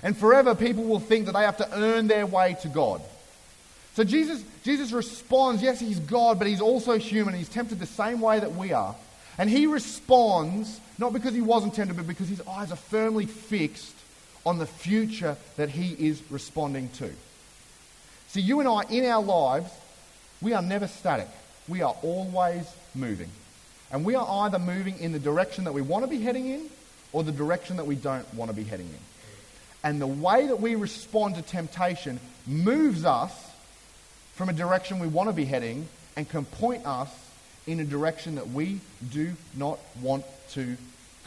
And 0.02 0.18
forever, 0.18 0.56
people 0.56 0.86
will 0.86 1.00
think 1.00 1.28
that 1.28 1.34
they 1.34 1.44
have 1.44 1.58
to 1.58 1.70
earn 1.72 2.08
their 2.08 2.26
way 2.26 2.58
to 2.64 2.68
God. 2.68 3.02
So 3.94 4.04
Jesus, 4.04 4.44
Jesus 4.64 4.92
responds, 4.92 5.62
yes, 5.62 5.80
he's 5.80 6.00
God, 6.00 6.40
but 6.40 6.48
he's 6.48 6.62
also 6.62 6.98
human. 6.98 7.36
He's 7.36 7.50
tempted 7.50 7.80
the 7.80 7.86
same 7.86 8.22
way 8.22 8.40
that 8.40 8.56
we 8.56 8.74
are. 8.74 8.96
And 9.38 9.48
he 9.50 9.68
responds 9.68 10.80
not 10.98 11.14
because 11.14 11.34
he 11.34 11.42
wasn't 11.42 11.76
tempted, 11.76 11.96
but 11.96 12.08
because 12.08 12.28
his 12.28 12.42
eyes 12.48 12.72
are 12.72 12.78
firmly 12.78 13.28
fixed 13.28 13.96
on 14.46 14.58
the 14.58 14.66
future 14.66 15.38
that 15.58 15.70
he 15.70 15.94
is 16.08 16.22
responding 16.32 16.90
to. 16.90 17.12
See, 18.30 18.42
you 18.42 18.60
and 18.60 18.68
I, 18.68 18.82
in 18.90 19.06
our 19.06 19.22
lives, 19.22 19.72
we 20.42 20.54
are 20.54 20.62
never 20.62 20.88
static. 20.88 21.28
We 21.68 21.82
are 21.82 21.96
always 22.02 22.66
moving. 22.94 23.30
And 23.92 24.04
we 24.04 24.16
are 24.16 24.46
either 24.46 24.60
moving 24.60 25.00
in 25.00 25.12
the 25.12 25.20
direction 25.20 25.66
that 25.66 25.74
we 25.74 25.82
want 25.82 26.04
to 26.04 26.10
be 26.10 26.20
heading 26.20 26.48
in 26.48 26.70
or 27.12 27.24
the 27.24 27.32
direction 27.32 27.78
that 27.78 27.86
we 27.86 27.96
don't 27.96 28.32
want 28.34 28.50
to 28.50 28.56
be 28.56 28.64
heading 28.64 28.88
in. 28.88 29.00
And 29.84 30.02
the 30.02 30.08
way 30.08 30.48
that 30.48 30.60
we 30.60 30.76
respond 30.76 31.36
to 31.36 31.42
temptation 31.42 32.20
moves 32.48 33.06
us 33.06 33.32
from 34.34 34.50
a 34.50 34.54
direction 34.54 35.00
we 35.00 35.08
want 35.08 35.30
to 35.30 35.34
be 35.34 35.46
heading 35.46 35.88
and 36.16 36.28
can 36.28 36.46
point 36.46 36.86
us 36.86 37.10
in 37.68 37.80
a 37.80 37.86
direction 37.86 38.36
that 38.36 38.50
we 38.50 38.80
do 39.12 39.34
not 39.56 39.80
want 40.02 40.26
to 40.52 40.76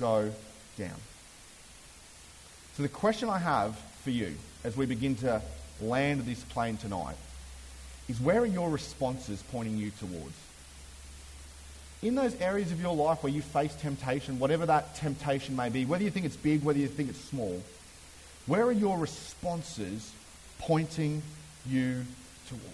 go 0.00 0.30
down. 0.76 0.96
So, 2.76 2.82
the 2.82 2.88
question 2.88 3.30
I 3.30 3.38
have 3.38 3.78
for 4.02 4.10
you 4.10 4.34
as 4.64 4.76
we 4.76 4.84
begin 4.86 5.14
to 5.16 5.40
land 5.80 6.26
this 6.26 6.42
plane 6.44 6.76
tonight 6.76 7.16
is 8.08 8.20
where 8.20 8.40
are 8.40 8.46
your 8.46 8.70
responses 8.70 9.42
pointing 9.50 9.76
you 9.76 9.90
towards? 9.98 10.34
In 12.02 12.14
those 12.14 12.34
areas 12.40 12.70
of 12.72 12.80
your 12.80 12.94
life 12.94 13.22
where 13.22 13.32
you 13.32 13.42
face 13.42 13.74
temptation, 13.74 14.38
whatever 14.38 14.66
that 14.66 14.94
temptation 14.96 15.56
may 15.56 15.70
be, 15.70 15.84
whether 15.84 16.04
you 16.04 16.10
think 16.10 16.26
it's 16.26 16.36
big, 16.36 16.62
whether 16.62 16.78
you 16.78 16.88
think 16.88 17.10
it's 17.10 17.20
small, 17.20 17.62
where 18.46 18.64
are 18.64 18.72
your 18.72 18.98
responses 18.98 20.12
pointing 20.58 21.22
you 21.66 22.04
towards? 22.48 22.64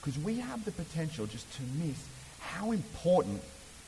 Because 0.00 0.18
we 0.18 0.36
have 0.36 0.64
the 0.64 0.72
potential 0.72 1.26
just 1.26 1.52
to 1.54 1.62
miss 1.84 1.98
how 2.38 2.72
important 2.72 3.42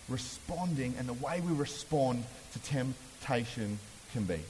responding 0.09 0.95
and 0.99 1.09
the 1.09 1.15
way 1.15 1.41
we 1.41 1.53
respond 1.53 2.25
to 2.53 2.59
temptation 2.59 3.79
can 4.13 4.25
be. 4.25 4.41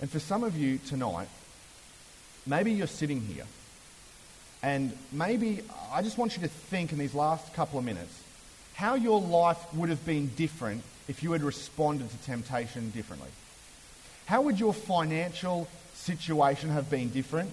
And 0.00 0.10
for 0.10 0.18
some 0.18 0.44
of 0.44 0.56
you 0.56 0.78
tonight, 0.78 1.28
maybe 2.46 2.72
you're 2.72 2.86
sitting 2.86 3.20
here 3.20 3.46
and 4.62 4.96
maybe 5.12 5.62
I 5.92 6.02
just 6.02 6.18
want 6.18 6.36
you 6.36 6.42
to 6.42 6.48
think 6.48 6.92
in 6.92 6.98
these 6.98 7.14
last 7.14 7.52
couple 7.54 7.78
of 7.78 7.84
minutes 7.84 8.22
how 8.74 8.94
your 8.94 9.20
life 9.20 9.72
would 9.74 9.88
have 9.88 10.04
been 10.04 10.28
different 10.36 10.82
if 11.08 11.22
you 11.22 11.32
had 11.32 11.42
responded 11.42 12.10
to 12.10 12.16
temptation 12.18 12.90
differently? 12.90 13.28
How 14.26 14.42
would 14.42 14.58
your 14.58 14.72
financial 14.72 15.68
situation 15.94 16.70
have 16.70 16.90
been 16.90 17.10
different 17.10 17.52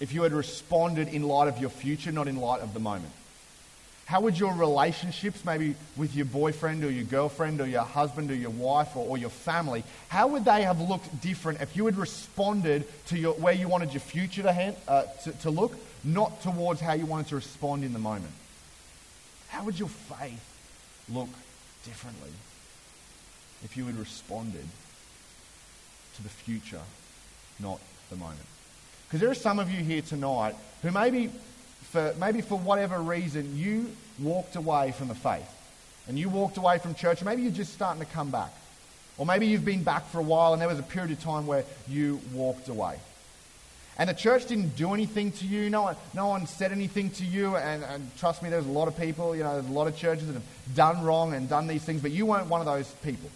if 0.00 0.12
you 0.12 0.22
had 0.22 0.32
responded 0.32 1.08
in 1.08 1.22
light 1.22 1.48
of 1.48 1.58
your 1.58 1.70
future, 1.70 2.10
not 2.10 2.26
in 2.26 2.36
light 2.36 2.60
of 2.60 2.74
the 2.74 2.80
moment? 2.80 3.12
How 4.06 4.20
would 4.22 4.38
your 4.38 4.54
relationships, 4.54 5.44
maybe 5.44 5.74
with 5.96 6.14
your 6.14 6.24
boyfriend 6.24 6.84
or 6.84 6.90
your 6.90 7.04
girlfriend 7.04 7.60
or 7.60 7.66
your 7.66 7.82
husband 7.82 8.30
or 8.30 8.34
your 8.34 8.50
wife 8.50 8.96
or, 8.96 9.06
or 9.06 9.18
your 9.18 9.30
family, 9.30 9.84
how 10.08 10.28
would 10.28 10.44
they 10.44 10.62
have 10.62 10.80
looked 10.80 11.20
different 11.20 11.60
if 11.60 11.76
you 11.76 11.84
had 11.86 11.98
responded 11.98 12.86
to 13.06 13.18
your, 13.18 13.34
where 13.34 13.52
you 13.52 13.68
wanted 13.68 13.92
your 13.92 14.00
future 14.00 14.42
to, 14.42 14.52
hand, 14.52 14.76
uh, 14.88 15.02
to, 15.24 15.32
to 15.32 15.50
look, 15.50 15.76
not 16.04 16.40
towards 16.40 16.80
how 16.80 16.94
you 16.94 17.04
wanted 17.04 17.26
to 17.28 17.34
respond 17.34 17.84
in 17.84 17.92
the 17.92 17.98
moment? 17.98 18.32
How 19.48 19.64
would 19.64 19.78
your 19.78 19.88
faith 19.88 20.56
look 21.08 21.28
differently? 21.84 22.30
if 23.64 23.76
you 23.76 23.86
had 23.86 23.98
responded 23.98 24.66
to 26.14 26.22
the 26.22 26.28
future, 26.28 26.80
not 27.58 27.80
the 28.10 28.16
moment. 28.16 28.46
Because 29.06 29.20
there 29.20 29.30
are 29.30 29.34
some 29.34 29.58
of 29.58 29.70
you 29.70 29.82
here 29.82 30.02
tonight 30.02 30.54
who 30.82 30.90
maybe 30.90 31.30
for, 31.96 32.14
maybe 32.20 32.42
for 32.42 32.58
whatever 32.58 32.98
reason 32.98 33.56
you 33.56 33.90
walked 34.18 34.54
away 34.54 34.92
from 34.92 35.08
the 35.08 35.14
faith 35.14 35.48
and 36.08 36.18
you 36.18 36.28
walked 36.28 36.58
away 36.58 36.78
from 36.78 36.94
church. 36.94 37.22
Maybe 37.24 37.42
you're 37.42 37.50
just 37.50 37.72
starting 37.72 38.04
to 38.04 38.12
come 38.12 38.30
back. 38.30 38.52
Or 39.16 39.24
maybe 39.24 39.46
you've 39.46 39.64
been 39.64 39.82
back 39.82 40.06
for 40.08 40.18
a 40.18 40.22
while 40.22 40.52
and 40.52 40.60
there 40.60 40.68
was 40.68 40.78
a 40.78 40.82
period 40.82 41.10
of 41.10 41.22
time 41.22 41.46
where 41.46 41.64
you 41.88 42.20
walked 42.34 42.68
away. 42.68 42.98
And 43.98 44.10
the 44.10 44.14
church 44.14 44.44
didn't 44.44 44.76
do 44.76 44.92
anything 44.92 45.32
to 45.32 45.46
you. 45.46 45.70
No 45.70 45.82
one, 45.82 45.96
no 46.12 46.26
one 46.26 46.46
said 46.46 46.70
anything 46.70 47.08
to 47.12 47.24
you. 47.24 47.56
And, 47.56 47.82
and 47.82 48.14
trust 48.18 48.42
me, 48.42 48.50
there's 48.50 48.66
a 48.66 48.70
lot 48.70 48.88
of 48.88 48.98
people, 48.98 49.34
you 49.34 49.42
know, 49.42 49.54
there's 49.54 49.70
a 49.70 49.72
lot 49.72 49.86
of 49.86 49.96
churches 49.96 50.26
that 50.26 50.34
have 50.34 50.74
done 50.74 51.02
wrong 51.02 51.32
and 51.32 51.48
done 51.48 51.66
these 51.66 51.82
things, 51.82 52.02
but 52.02 52.10
you 52.10 52.26
weren't 52.26 52.48
one 52.48 52.60
of 52.60 52.66
those 52.66 52.90
people. 53.02 53.30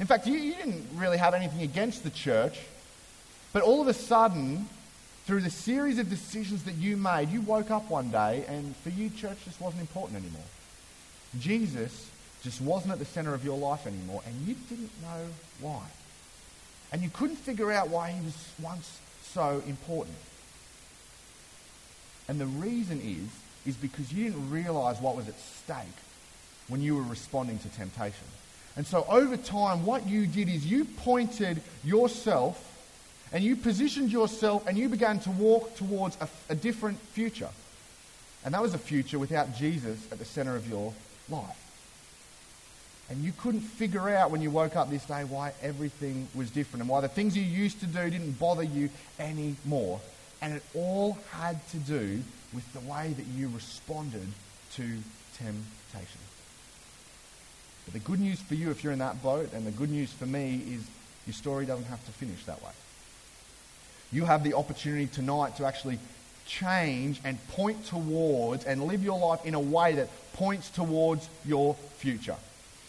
In 0.00 0.08
fact, 0.08 0.26
you, 0.26 0.34
you 0.34 0.54
didn't 0.56 0.88
really 0.96 1.18
have 1.18 1.34
anything 1.34 1.62
against 1.62 2.02
the 2.02 2.10
church, 2.10 2.58
but 3.52 3.62
all 3.62 3.80
of 3.80 3.86
a 3.86 3.94
sudden, 3.94 4.68
through 5.26 5.40
the 5.40 5.50
series 5.50 5.98
of 5.98 6.10
decisions 6.10 6.64
that 6.64 6.74
you 6.74 6.96
made, 6.96 7.30
you 7.30 7.40
woke 7.40 7.70
up 7.70 7.88
one 7.90 8.10
day 8.10 8.44
and 8.48 8.74
for 8.76 8.90
you, 8.90 9.08
church 9.10 9.38
just 9.44 9.60
wasn't 9.60 9.80
important 9.80 10.18
anymore. 10.18 10.42
Jesus 11.38 12.10
just 12.42 12.60
wasn't 12.60 12.92
at 12.92 12.98
the 12.98 13.04
center 13.04 13.34
of 13.34 13.44
your 13.44 13.56
life 13.56 13.86
anymore, 13.86 14.22
and 14.26 14.34
you 14.46 14.56
didn't 14.68 14.90
know 15.00 15.26
why. 15.60 15.82
And 16.90 17.02
you 17.02 17.08
couldn't 17.08 17.36
figure 17.36 17.70
out 17.70 17.88
why 17.88 18.10
he 18.10 18.24
was 18.24 18.36
once 18.60 18.98
so 19.22 19.62
important. 19.66 20.16
And 22.28 22.40
the 22.40 22.46
reason 22.46 23.00
is, 23.00 23.28
is 23.64 23.76
because 23.76 24.12
you 24.12 24.24
didn't 24.24 24.50
realize 24.50 25.00
what 25.00 25.16
was 25.16 25.28
at 25.28 25.38
stake 25.38 25.76
when 26.68 26.80
you 26.80 26.96
were 26.96 27.02
responding 27.02 27.58
to 27.60 27.68
temptation. 27.68 28.26
And 28.76 28.86
so 28.86 29.06
over 29.08 29.36
time, 29.36 29.86
what 29.86 30.08
you 30.08 30.26
did 30.26 30.48
is 30.48 30.66
you 30.66 30.84
pointed 30.84 31.62
yourself 31.84 32.68
and 33.32 33.42
you 33.42 33.56
positioned 33.56 34.12
yourself 34.12 34.66
and 34.66 34.76
you 34.76 34.88
began 34.88 35.18
to 35.20 35.30
walk 35.30 35.74
towards 35.76 36.16
a, 36.20 36.28
a 36.50 36.54
different 36.54 36.98
future. 36.98 37.48
And 38.44 38.54
that 38.54 38.62
was 38.62 38.74
a 38.74 38.78
future 38.78 39.18
without 39.18 39.56
Jesus 39.56 39.98
at 40.12 40.18
the 40.18 40.24
center 40.24 40.56
of 40.56 40.68
your 40.68 40.92
life. 41.30 41.58
And 43.08 43.22
you 43.22 43.32
couldn't 43.32 43.60
figure 43.60 44.08
out 44.08 44.30
when 44.30 44.40
you 44.42 44.50
woke 44.50 44.76
up 44.76 44.90
this 44.90 45.04
day 45.04 45.24
why 45.24 45.52
everything 45.62 46.28
was 46.34 46.50
different 46.50 46.82
and 46.82 46.90
why 46.90 47.00
the 47.00 47.08
things 47.08 47.36
you 47.36 47.42
used 47.42 47.80
to 47.80 47.86
do 47.86 48.10
didn't 48.10 48.38
bother 48.38 48.62
you 48.62 48.90
anymore 49.18 50.00
And 50.40 50.54
it 50.54 50.62
all 50.74 51.18
had 51.30 51.66
to 51.70 51.76
do 51.78 52.22
with 52.52 52.70
the 52.72 52.80
way 52.80 53.14
that 53.16 53.26
you 53.36 53.48
responded 53.48 54.26
to 54.74 54.82
temptation. 55.36 56.20
But 57.84 57.94
the 57.94 58.00
good 58.00 58.20
news 58.20 58.40
for 58.40 58.54
you, 58.54 58.70
if 58.70 58.84
you're 58.84 58.92
in 58.92 58.98
that 59.00 59.22
boat, 59.22 59.52
and 59.52 59.66
the 59.66 59.70
good 59.70 59.90
news 59.90 60.12
for 60.12 60.26
me, 60.26 60.62
is 60.68 60.84
your 61.26 61.34
story 61.34 61.66
doesn't 61.66 61.86
have 61.86 62.04
to 62.06 62.12
finish 62.12 62.44
that 62.44 62.62
way. 62.62 62.72
You 64.12 64.24
have 64.26 64.44
the 64.44 64.54
opportunity 64.54 65.06
tonight 65.06 65.56
to 65.56 65.64
actually 65.64 65.98
change 66.46 67.20
and 67.24 67.38
point 67.48 67.86
towards 67.86 68.64
and 68.64 68.84
live 68.84 69.02
your 69.02 69.18
life 69.18 69.44
in 69.46 69.54
a 69.54 69.60
way 69.60 69.94
that 69.94 70.08
points 70.34 70.70
towards 70.70 71.28
your 71.44 71.74
future. 71.96 72.36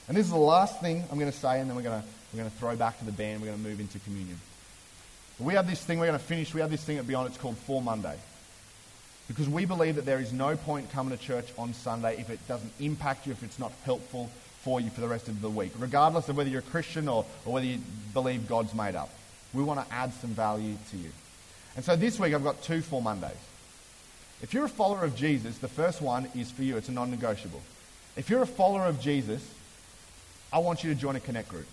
And 0.07 0.17
this 0.17 0.25
is 0.25 0.31
the 0.31 0.37
last 0.37 0.81
thing 0.81 1.03
I'm 1.09 1.17
going 1.17 1.31
to 1.31 1.37
say, 1.37 1.59
and 1.59 1.69
then 1.69 1.77
we're 1.77 1.83
going 1.83 2.01
to, 2.01 2.07
we're 2.33 2.39
going 2.39 2.51
to 2.51 2.57
throw 2.57 2.75
back 2.75 2.99
to 2.99 3.05
the 3.05 3.11
band. 3.11 3.41
We're 3.41 3.47
going 3.47 3.63
to 3.63 3.69
move 3.69 3.79
into 3.79 3.99
communion. 3.99 4.39
We 5.39 5.53
have 5.53 5.67
this 5.67 5.83
thing, 5.83 5.99
we're 5.99 6.07
going 6.07 6.19
to 6.19 6.23
finish, 6.23 6.53
we 6.53 6.61
have 6.61 6.69
this 6.69 6.83
thing 6.83 6.97
at 6.97 7.07
Beyond, 7.07 7.29
it's 7.29 7.37
called 7.37 7.57
For 7.57 7.81
Monday. 7.81 8.15
Because 9.27 9.49
we 9.49 9.65
believe 9.65 9.95
that 9.95 10.05
there 10.05 10.19
is 10.19 10.31
no 10.31 10.55
point 10.55 10.91
coming 10.91 11.17
to 11.17 11.23
church 11.23 11.47
on 11.57 11.73
Sunday 11.73 12.17
if 12.19 12.29
it 12.29 12.45
doesn't 12.47 12.71
impact 12.79 13.25
you, 13.25 13.31
if 13.31 13.41
it's 13.43 13.57
not 13.57 13.71
helpful 13.85 14.29
for 14.61 14.79
you 14.79 14.89
for 14.89 15.01
the 15.01 15.07
rest 15.07 15.27
of 15.27 15.41
the 15.41 15.49
week, 15.49 15.71
regardless 15.79 16.29
of 16.29 16.37
whether 16.37 16.49
you're 16.49 16.59
a 16.59 16.63
Christian 16.63 17.07
or, 17.07 17.25
or 17.45 17.53
whether 17.53 17.65
you 17.65 17.79
believe 18.13 18.47
God's 18.47 18.73
made 18.73 18.95
up. 18.95 19.09
We 19.53 19.63
want 19.63 19.87
to 19.87 19.93
add 19.93 20.13
some 20.13 20.31
value 20.31 20.75
to 20.91 20.97
you. 20.97 21.11
And 21.75 21.83
so 21.83 21.95
this 21.95 22.19
week 22.19 22.33
I've 22.33 22.43
got 22.43 22.61
two 22.61 22.81
For 22.81 23.01
Mondays. 23.01 23.31
If 24.41 24.53
you're 24.53 24.65
a 24.65 24.69
follower 24.69 25.03
of 25.03 25.15
Jesus, 25.15 25.57
the 25.57 25.67
first 25.67 26.01
one 26.01 26.27
is 26.35 26.51
for 26.51 26.63
you, 26.63 26.77
it's 26.77 26.89
a 26.89 26.91
non 26.91 27.11
negotiable. 27.11 27.61
If 28.15 28.29
you're 28.29 28.41
a 28.41 28.47
follower 28.47 28.85
of 28.85 28.99
Jesus, 28.99 29.41
I 30.51 30.59
want 30.59 30.83
you 30.83 30.93
to 30.93 30.99
join 30.99 31.15
a 31.15 31.19
Connect 31.19 31.47
group. 31.47 31.65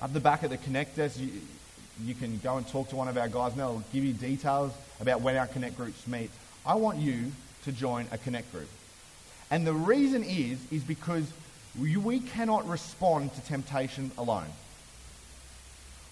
Up 0.00 0.12
the 0.12 0.20
back 0.20 0.42
at 0.42 0.50
the 0.50 0.56
Connect 0.56 0.96
desk, 0.96 1.18
you, 1.20 1.30
you 2.02 2.14
can 2.14 2.38
go 2.38 2.56
and 2.56 2.66
talk 2.66 2.88
to 2.90 2.96
one 2.96 3.08
of 3.08 3.18
our 3.18 3.28
guys, 3.28 3.52
and 3.52 3.60
they'll 3.60 3.82
give 3.92 4.04
you 4.04 4.12
details 4.12 4.72
about 5.00 5.20
when 5.20 5.36
our 5.36 5.46
Connect 5.46 5.76
groups 5.76 6.06
meet. 6.06 6.30
I 6.64 6.76
want 6.76 6.98
you 6.98 7.32
to 7.64 7.72
join 7.72 8.06
a 8.10 8.18
Connect 8.18 8.50
group. 8.52 8.68
And 9.50 9.66
the 9.66 9.74
reason 9.74 10.24
is, 10.24 10.58
is 10.70 10.82
because 10.82 11.30
we 11.78 12.20
cannot 12.20 12.68
respond 12.68 13.34
to 13.34 13.40
temptation 13.42 14.10
alone. 14.16 14.46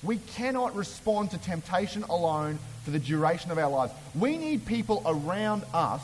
We 0.03 0.17
cannot 0.17 0.75
respond 0.75 1.31
to 1.31 1.39
temptation 1.39 2.03
alone 2.05 2.59
for 2.85 2.91
the 2.91 2.99
duration 2.99 3.51
of 3.51 3.59
our 3.59 3.71
lives. 3.71 3.93
We 4.15 4.37
need 4.37 4.67
people 4.67 5.03
around 5.07 5.63
us 5.73 6.03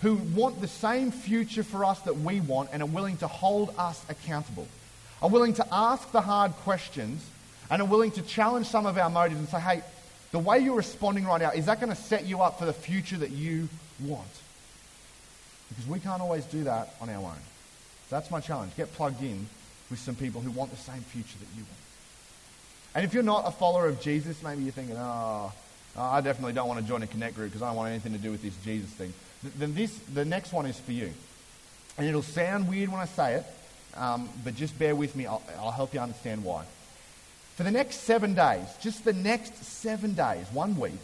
who 0.00 0.14
want 0.34 0.60
the 0.60 0.68
same 0.68 1.10
future 1.10 1.62
for 1.62 1.84
us 1.84 2.00
that 2.00 2.16
we 2.16 2.40
want 2.40 2.70
and 2.72 2.82
are 2.82 2.86
willing 2.86 3.16
to 3.18 3.26
hold 3.26 3.74
us 3.78 4.02
accountable, 4.08 4.66
are 5.22 5.28
willing 5.28 5.54
to 5.54 5.66
ask 5.72 6.10
the 6.12 6.20
hard 6.20 6.52
questions, 6.52 7.24
and 7.70 7.80
are 7.80 7.86
willing 7.86 8.10
to 8.12 8.22
challenge 8.22 8.66
some 8.66 8.86
of 8.86 8.98
our 8.98 9.08
motives 9.08 9.38
and 9.38 9.48
say, 9.48 9.60
hey, 9.60 9.82
the 10.32 10.38
way 10.38 10.58
you're 10.58 10.76
responding 10.76 11.24
right 11.24 11.40
now, 11.40 11.50
is 11.50 11.66
that 11.66 11.80
going 11.80 11.94
to 11.94 12.00
set 12.00 12.26
you 12.26 12.42
up 12.42 12.58
for 12.58 12.66
the 12.66 12.72
future 12.72 13.16
that 13.16 13.30
you 13.30 13.68
want? 14.00 14.28
Because 15.68 15.86
we 15.86 16.00
can't 16.00 16.20
always 16.20 16.44
do 16.44 16.64
that 16.64 16.94
on 17.00 17.08
our 17.08 17.22
own. 17.22 17.40
So 18.08 18.16
that's 18.16 18.30
my 18.30 18.40
challenge. 18.40 18.76
Get 18.76 18.92
plugged 18.94 19.22
in 19.22 19.46
with 19.90 19.98
some 19.98 20.14
people 20.14 20.40
who 20.40 20.50
want 20.50 20.70
the 20.70 20.76
same 20.76 21.00
future 21.00 21.38
that 21.38 21.48
you 21.56 21.62
want. 21.62 21.83
And 22.94 23.04
if 23.04 23.12
you're 23.12 23.22
not 23.22 23.46
a 23.46 23.50
follower 23.50 23.88
of 23.88 24.00
Jesus, 24.00 24.42
maybe 24.42 24.62
you're 24.62 24.72
thinking, 24.72 24.96
oh, 24.96 25.52
I 25.96 26.20
definitely 26.20 26.52
don't 26.52 26.68
want 26.68 26.80
to 26.80 26.86
join 26.86 27.02
a 27.02 27.06
connect 27.06 27.34
group 27.34 27.50
because 27.50 27.62
I 27.62 27.68
don't 27.68 27.76
want 27.76 27.90
anything 27.90 28.12
to 28.12 28.18
do 28.18 28.30
with 28.30 28.42
this 28.42 28.56
Jesus 28.64 28.90
thing. 28.90 29.12
Then 29.56 29.74
this, 29.74 29.96
the 30.12 30.24
next 30.24 30.52
one 30.52 30.66
is 30.66 30.78
for 30.78 30.92
you. 30.92 31.12
And 31.98 32.06
it'll 32.06 32.22
sound 32.22 32.68
weird 32.68 32.90
when 32.90 33.00
I 33.00 33.06
say 33.06 33.34
it, 33.34 33.46
um, 33.96 34.28
but 34.44 34.56
just 34.56 34.78
bear 34.78 34.94
with 34.94 35.14
me. 35.14 35.26
I'll, 35.26 35.42
I'll 35.58 35.70
help 35.70 35.94
you 35.94 36.00
understand 36.00 36.44
why. 36.44 36.64
For 37.56 37.62
the 37.62 37.70
next 37.70 38.00
seven 38.00 38.34
days, 38.34 38.66
just 38.80 39.04
the 39.04 39.12
next 39.12 39.56
seven 39.64 40.14
days, 40.14 40.46
one 40.52 40.78
week, 40.78 40.98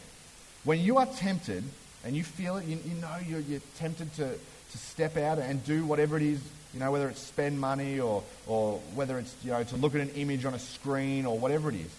when 0.64 0.80
you 0.80 0.98
are 0.98 1.06
tempted 1.06 1.62
and 2.04 2.16
you 2.16 2.24
feel 2.24 2.56
it, 2.56 2.66
you, 2.66 2.78
you 2.84 2.94
know 3.00 3.16
you're, 3.26 3.40
you're 3.40 3.60
tempted 3.78 4.12
to, 4.14 4.30
to 4.34 4.78
step 4.78 5.16
out 5.16 5.38
and 5.38 5.64
do 5.64 5.84
whatever 5.84 6.16
it 6.16 6.22
is 6.22 6.40
you 6.72 6.80
know, 6.80 6.90
whether 6.92 7.08
it's 7.08 7.20
spend 7.20 7.60
money 7.60 7.98
or, 8.00 8.22
or 8.46 8.78
whether 8.94 9.18
it's, 9.18 9.34
you 9.42 9.50
know, 9.50 9.62
to 9.62 9.76
look 9.76 9.94
at 9.94 10.00
an 10.00 10.10
image 10.10 10.44
on 10.44 10.54
a 10.54 10.58
screen 10.58 11.26
or 11.26 11.38
whatever 11.38 11.68
it 11.68 11.74
is. 11.74 11.94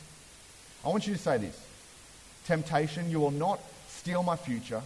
I 0.85 0.89
want 0.89 1.07
you 1.07 1.13
to 1.13 1.19
say 1.19 1.37
this. 1.37 1.59
Temptation, 2.45 3.09
you 3.09 3.19
will 3.19 3.31
not 3.31 3.59
steal 3.87 4.23
my 4.23 4.35
future. 4.35 4.81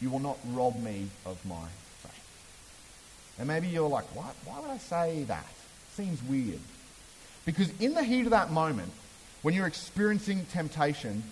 You 0.00 0.10
will 0.10 0.20
not 0.20 0.38
rob 0.52 0.78
me 0.80 1.08
of 1.26 1.44
my 1.46 1.66
faith. 1.98 3.36
And 3.38 3.48
maybe 3.48 3.68
you're 3.68 3.88
like, 3.88 4.04
what? 4.14 4.34
Why 4.44 4.60
would 4.60 4.70
I 4.70 4.78
say 4.78 5.24
that? 5.24 5.46
Seems 5.94 6.22
weird. 6.22 6.60
Because 7.44 7.70
in 7.80 7.94
the 7.94 8.02
heat 8.02 8.24
of 8.24 8.30
that 8.30 8.50
moment, 8.50 8.90
when 9.42 9.54
you're 9.54 9.66
experiencing 9.66 10.46
temptation, 10.52 11.22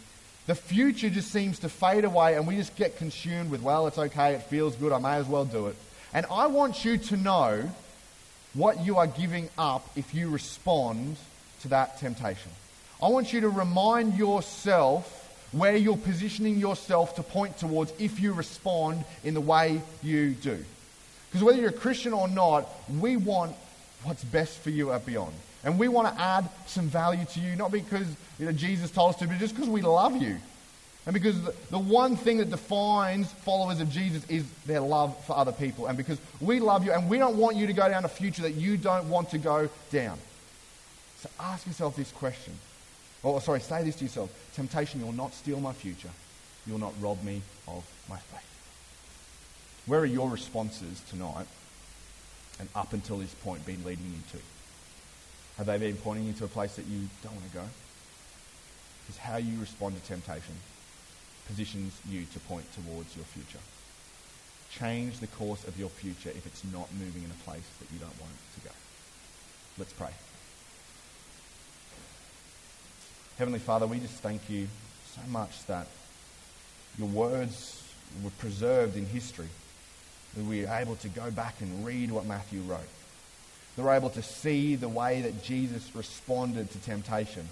the 0.47 0.55
future 0.55 1.09
just 1.09 1.31
seems 1.31 1.61
to 1.61 1.69
fade 1.69 2.05
away 2.05 2.35
and 2.35 2.47
we 2.47 2.57
just 2.57 2.77
get 2.77 2.99
consumed 2.99 3.51
with, 3.51 3.63
well, 3.63 3.87
it's 3.87 3.99
okay, 3.99 4.35
it 4.35 4.43
feels 4.43 4.77
good, 4.77 4.93
I 4.93 4.99
may 4.99 5.15
as 5.15 5.27
well 5.27 5.45
do 5.45 5.69
it. 5.69 5.77
And 6.13 6.27
I 6.31 6.47
want 6.49 6.85
you 6.85 6.99
to 6.99 7.17
know 7.17 7.71
what 8.55 8.85
you 8.85 8.99
are 8.99 9.07
giving 9.07 9.49
up 9.57 9.89
if 9.97 10.15
you 10.15 10.29
respond 10.29 11.17
to 11.63 11.69
that 11.69 11.99
temptation. 11.99 12.51
I 13.03 13.09
want 13.09 13.33
you 13.33 13.41
to 13.43 13.49
remind 13.49 14.15
yourself 14.15 15.19
where 15.53 15.77
you're 15.77 15.97
positioning 15.97 16.59
yourself 16.59 17.17
to 17.17 17.23
point 17.23 17.59
towards 17.59 17.93
if 17.99 18.21
you 18.21 18.33
respond 18.33 19.05
in 19.25 19.35
the 19.35 19.41
way 19.41 19.81
you 20.03 20.31
do. 20.31 20.65
Because 21.29 21.45
whether 21.45 21.59
you're 21.59 21.71
a 21.71 21.73
Christian 21.73 22.13
or 22.13 22.29
not, 22.29 22.69
we 23.01 23.17
want 23.17 23.55
what's 24.05 24.25
best 24.25 24.59
for 24.59 24.71
you 24.71 24.93
at 24.93 25.07
Beyond. 25.07 25.33
And 25.65 25.79
we 25.79 25.89
want 25.89 26.15
to 26.15 26.21
add 26.21 26.49
some 26.67 26.89
value 26.89 27.25
to 27.25 27.41
you, 27.41 27.55
not 27.55 27.71
because 27.71 28.07
you 28.39 28.47
know, 28.47 28.53
Jesus 28.53 28.91
told 28.91 29.15
us 29.15 29.21
to, 29.21 29.29
but 29.29 29.39
just 29.39 29.55
because 29.55 29.69
we 29.69 29.83
love 29.83 30.21
you. 30.21 30.37
And 31.05 31.15
because 31.15 31.37
the 31.43 31.79
one 31.79 32.17
thing 32.17 32.39
that 32.39 32.51
defines 32.51 33.33
followers 33.33 33.81
of 33.81 33.91
Jesus 33.91 34.25
is 34.29 34.45
their 34.67 34.81
love 34.81 35.25
for 35.25 35.37
other 35.37 35.51
people. 35.51 35.87
And 35.87 35.97
because 35.97 36.19
we 36.41 36.61
love 36.61 36.85
you 36.85 36.93
and 36.93 37.11
we 37.11 37.19
don't 37.19 37.37
want 37.37 37.57
you 37.57 37.67
to 37.67 37.73
go 37.73 37.89
down 37.89 38.05
a 38.05 38.09
future 38.09 38.43
that 38.43 38.53
you 38.53 38.77
don't 38.77 39.09
want 39.09 39.31
to 39.31 39.39
go 39.39 39.69
down. 39.91 40.19
So 41.19 41.29
ask 41.41 41.67
yourself 41.67 41.97
this 41.97 42.13
question. 42.13 42.55
Or, 43.25 43.41
sorry, 43.41 43.61
say 43.61 43.83
this 43.83 43.97
to 43.97 44.05
yourself 44.05 44.31
Temptation, 44.55 45.01
you'll 45.01 45.13
not 45.13 45.35
steal 45.35 45.61
my 45.61 45.73
future. 45.73 46.11
You'll 46.67 46.79
not 46.79 46.93
rob 47.01 47.23
me 47.25 47.43
of 47.67 47.85
my 48.09 48.19
faith. 48.19 48.49
Where 49.87 50.01
are 50.01 50.07
your 50.07 50.31
responses 50.31 51.01
tonight 51.11 51.47
and 52.61 52.69
up 52.77 52.93
until 52.93 53.19
this 53.19 53.35
point 53.35 53.67
been 53.67 53.85
leading 53.85 54.07
you 54.07 54.39
to? 54.39 54.39
Have 55.59 55.67
they 55.67 55.79
been 55.79 55.97
pointing 55.97 56.27
you 56.27 56.33
to 56.35 56.45
a 56.45 56.49
place 56.49 56.77
that 56.77 56.87
you 56.87 57.09
don't 57.25 57.33
want 57.35 57.51
to 57.51 57.59
go? 57.59 57.65
Because 59.05 59.19
how 59.19 59.37
you 59.39 59.59
respond 59.59 60.01
to 60.01 60.09
temptation 60.09 60.55
positions 61.47 61.99
you 62.09 62.25
to 62.33 62.41
point 62.41 62.65
towards 62.75 63.15
your 63.17 63.25
future. 63.27 63.59
Change 64.71 65.19
the 65.19 65.27
course 65.27 65.67
of 65.69 65.79
your 65.79 65.91
future 65.91 66.31
if 66.31 66.47
it's 66.47 66.65
not 66.73 66.89
moving 66.99 67.23
in 67.23 67.31
a 67.31 67.45
place 67.45 67.69
that 67.81 67.93
you 67.93 67.99
don't 67.99 68.19
want 68.21 68.33
it 68.33 68.61
to 68.61 68.69
go. 68.69 68.75
Let's 69.79 69.93
pray. 69.93 70.11
Heavenly 73.39 73.59
Father, 73.59 73.87
we 73.87 73.99
just 73.99 74.15
thank 74.15 74.49
you 74.49 74.69
so 75.15 75.21
much 75.31 75.67
that 75.67 75.87
your 76.99 77.09
words 77.09 77.83
were 78.23 78.31
preserved 78.39 78.97
in 78.97 79.07
history, 79.07 79.49
that 80.37 80.45
we 80.45 80.67
are 80.67 80.81
able 80.81 80.97
to 80.97 81.09
go 81.09 81.31
back 81.31 81.61
and 81.61 81.85
read 81.85 82.11
what 82.11 82.27
Matthew 82.27 82.61
wrote. 82.63 82.81
That 83.77 83.83
we're 83.83 83.95
able 83.95 84.11
to 84.11 84.23
see 84.23 84.77
the 84.77 84.89
way 84.89 85.23
that 85.23 85.43
Jesus 85.43 85.95
responded 85.95 86.71
to 86.71 86.79
temptation 86.79 87.49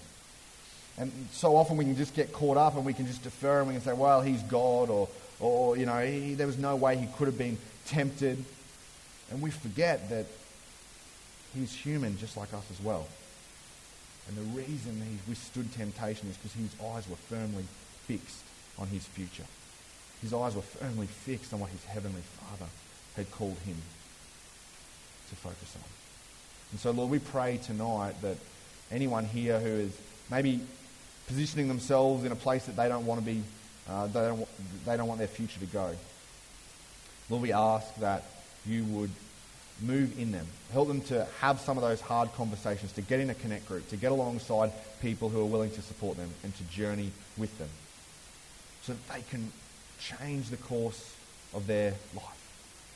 and 0.97 1.11
so 1.31 1.55
often 1.55 1.77
we 1.77 1.85
can 1.85 1.95
just 1.95 2.13
get 2.13 2.33
caught 2.33 2.57
up 2.57 2.75
and 2.75 2.85
we 2.85 2.93
can 2.93 3.07
just 3.07 3.23
defer 3.23 3.59
and 3.59 3.67
we 3.67 3.73
can 3.73 3.83
say, 3.83 3.93
well, 3.93 4.21
he's 4.21 4.41
God 4.43 4.89
or, 4.89 5.07
or 5.39 5.77
you 5.77 5.85
know, 5.85 5.99
he, 5.99 6.33
there 6.33 6.47
was 6.47 6.57
no 6.57 6.75
way 6.75 6.97
he 6.97 7.07
could 7.17 7.27
have 7.27 7.37
been 7.37 7.57
tempted. 7.87 8.43
And 9.31 9.41
we 9.41 9.51
forget 9.51 10.09
that 10.09 10.25
he's 11.55 11.73
human 11.73 12.17
just 12.17 12.37
like 12.37 12.53
us 12.53 12.65
as 12.69 12.81
well. 12.81 13.07
And 14.27 14.37
the 14.37 14.61
reason 14.61 15.01
he 15.01 15.29
withstood 15.29 15.71
temptation 15.73 16.29
is 16.29 16.37
because 16.37 16.53
his 16.53 16.75
eyes 16.93 17.09
were 17.09 17.15
firmly 17.15 17.63
fixed 18.05 18.43
on 18.77 18.87
his 18.87 19.05
future. 19.05 19.45
His 20.21 20.33
eyes 20.33 20.55
were 20.55 20.61
firmly 20.61 21.07
fixed 21.07 21.53
on 21.53 21.59
what 21.59 21.71
his 21.71 21.83
heavenly 21.85 22.21
Father 22.21 22.69
had 23.15 23.31
called 23.31 23.57
him 23.65 23.77
to 25.29 25.35
focus 25.35 25.75
on. 25.75 25.89
And 26.71 26.79
so, 26.79 26.91
Lord, 26.91 27.09
we 27.09 27.19
pray 27.19 27.57
tonight 27.57 28.21
that 28.21 28.37
anyone 28.91 29.25
here 29.25 29.59
who 29.59 29.67
is 29.67 29.97
maybe 30.29 30.61
positioning 31.31 31.69
themselves 31.69 32.25
in 32.25 32.31
a 32.31 32.35
place 32.35 32.65
that 32.65 32.75
they 32.75 32.89
don't 32.89 33.05
want 33.05 33.21
to 33.21 33.25
be, 33.25 33.41
uh, 33.89 34.07
they, 34.07 34.19
don't, 34.19 34.47
they 34.85 34.97
don't 34.97 35.07
want 35.07 35.17
their 35.17 35.27
future 35.27 35.59
to 35.59 35.65
go. 35.67 35.95
Lord, 37.29 37.41
we 37.41 37.53
ask 37.53 37.95
that 37.95 38.25
you 38.65 38.83
would 38.85 39.11
move 39.81 40.19
in 40.19 40.33
them. 40.33 40.45
Help 40.73 40.89
them 40.89 40.99
to 41.01 41.25
have 41.39 41.61
some 41.61 41.77
of 41.77 41.83
those 41.83 42.01
hard 42.01 42.33
conversations, 42.33 42.91
to 42.93 43.01
get 43.01 43.21
in 43.21 43.29
a 43.29 43.33
connect 43.33 43.65
group, 43.67 43.87
to 43.89 43.95
get 43.95 44.11
alongside 44.11 44.73
people 45.01 45.29
who 45.29 45.41
are 45.41 45.45
willing 45.45 45.71
to 45.71 45.81
support 45.81 46.17
them 46.17 46.29
and 46.43 46.53
to 46.57 46.63
journey 46.65 47.11
with 47.37 47.57
them 47.57 47.69
so 48.83 48.93
that 48.93 49.13
they 49.13 49.21
can 49.29 49.51
change 49.99 50.49
the 50.49 50.57
course 50.57 51.15
of 51.53 51.65
their 51.67 51.93
life, 52.13 52.51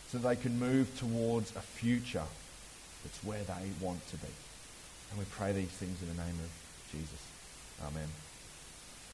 so 0.09 0.17
that 0.17 0.27
they 0.27 0.35
can 0.35 0.59
move 0.59 0.89
towards 0.99 1.55
a 1.55 1.61
future 1.61 2.23
that's 3.03 3.23
where 3.23 3.43
they 3.43 3.69
want 3.79 4.05
to 4.09 4.17
be. 4.17 4.27
And 5.11 5.19
we 5.19 5.25
pray 5.25 5.53
these 5.53 5.69
things 5.69 6.01
in 6.01 6.07
the 6.09 6.21
name 6.21 6.35
of 6.43 6.49
Jesus. 6.91 7.21
Amen. 7.83 8.24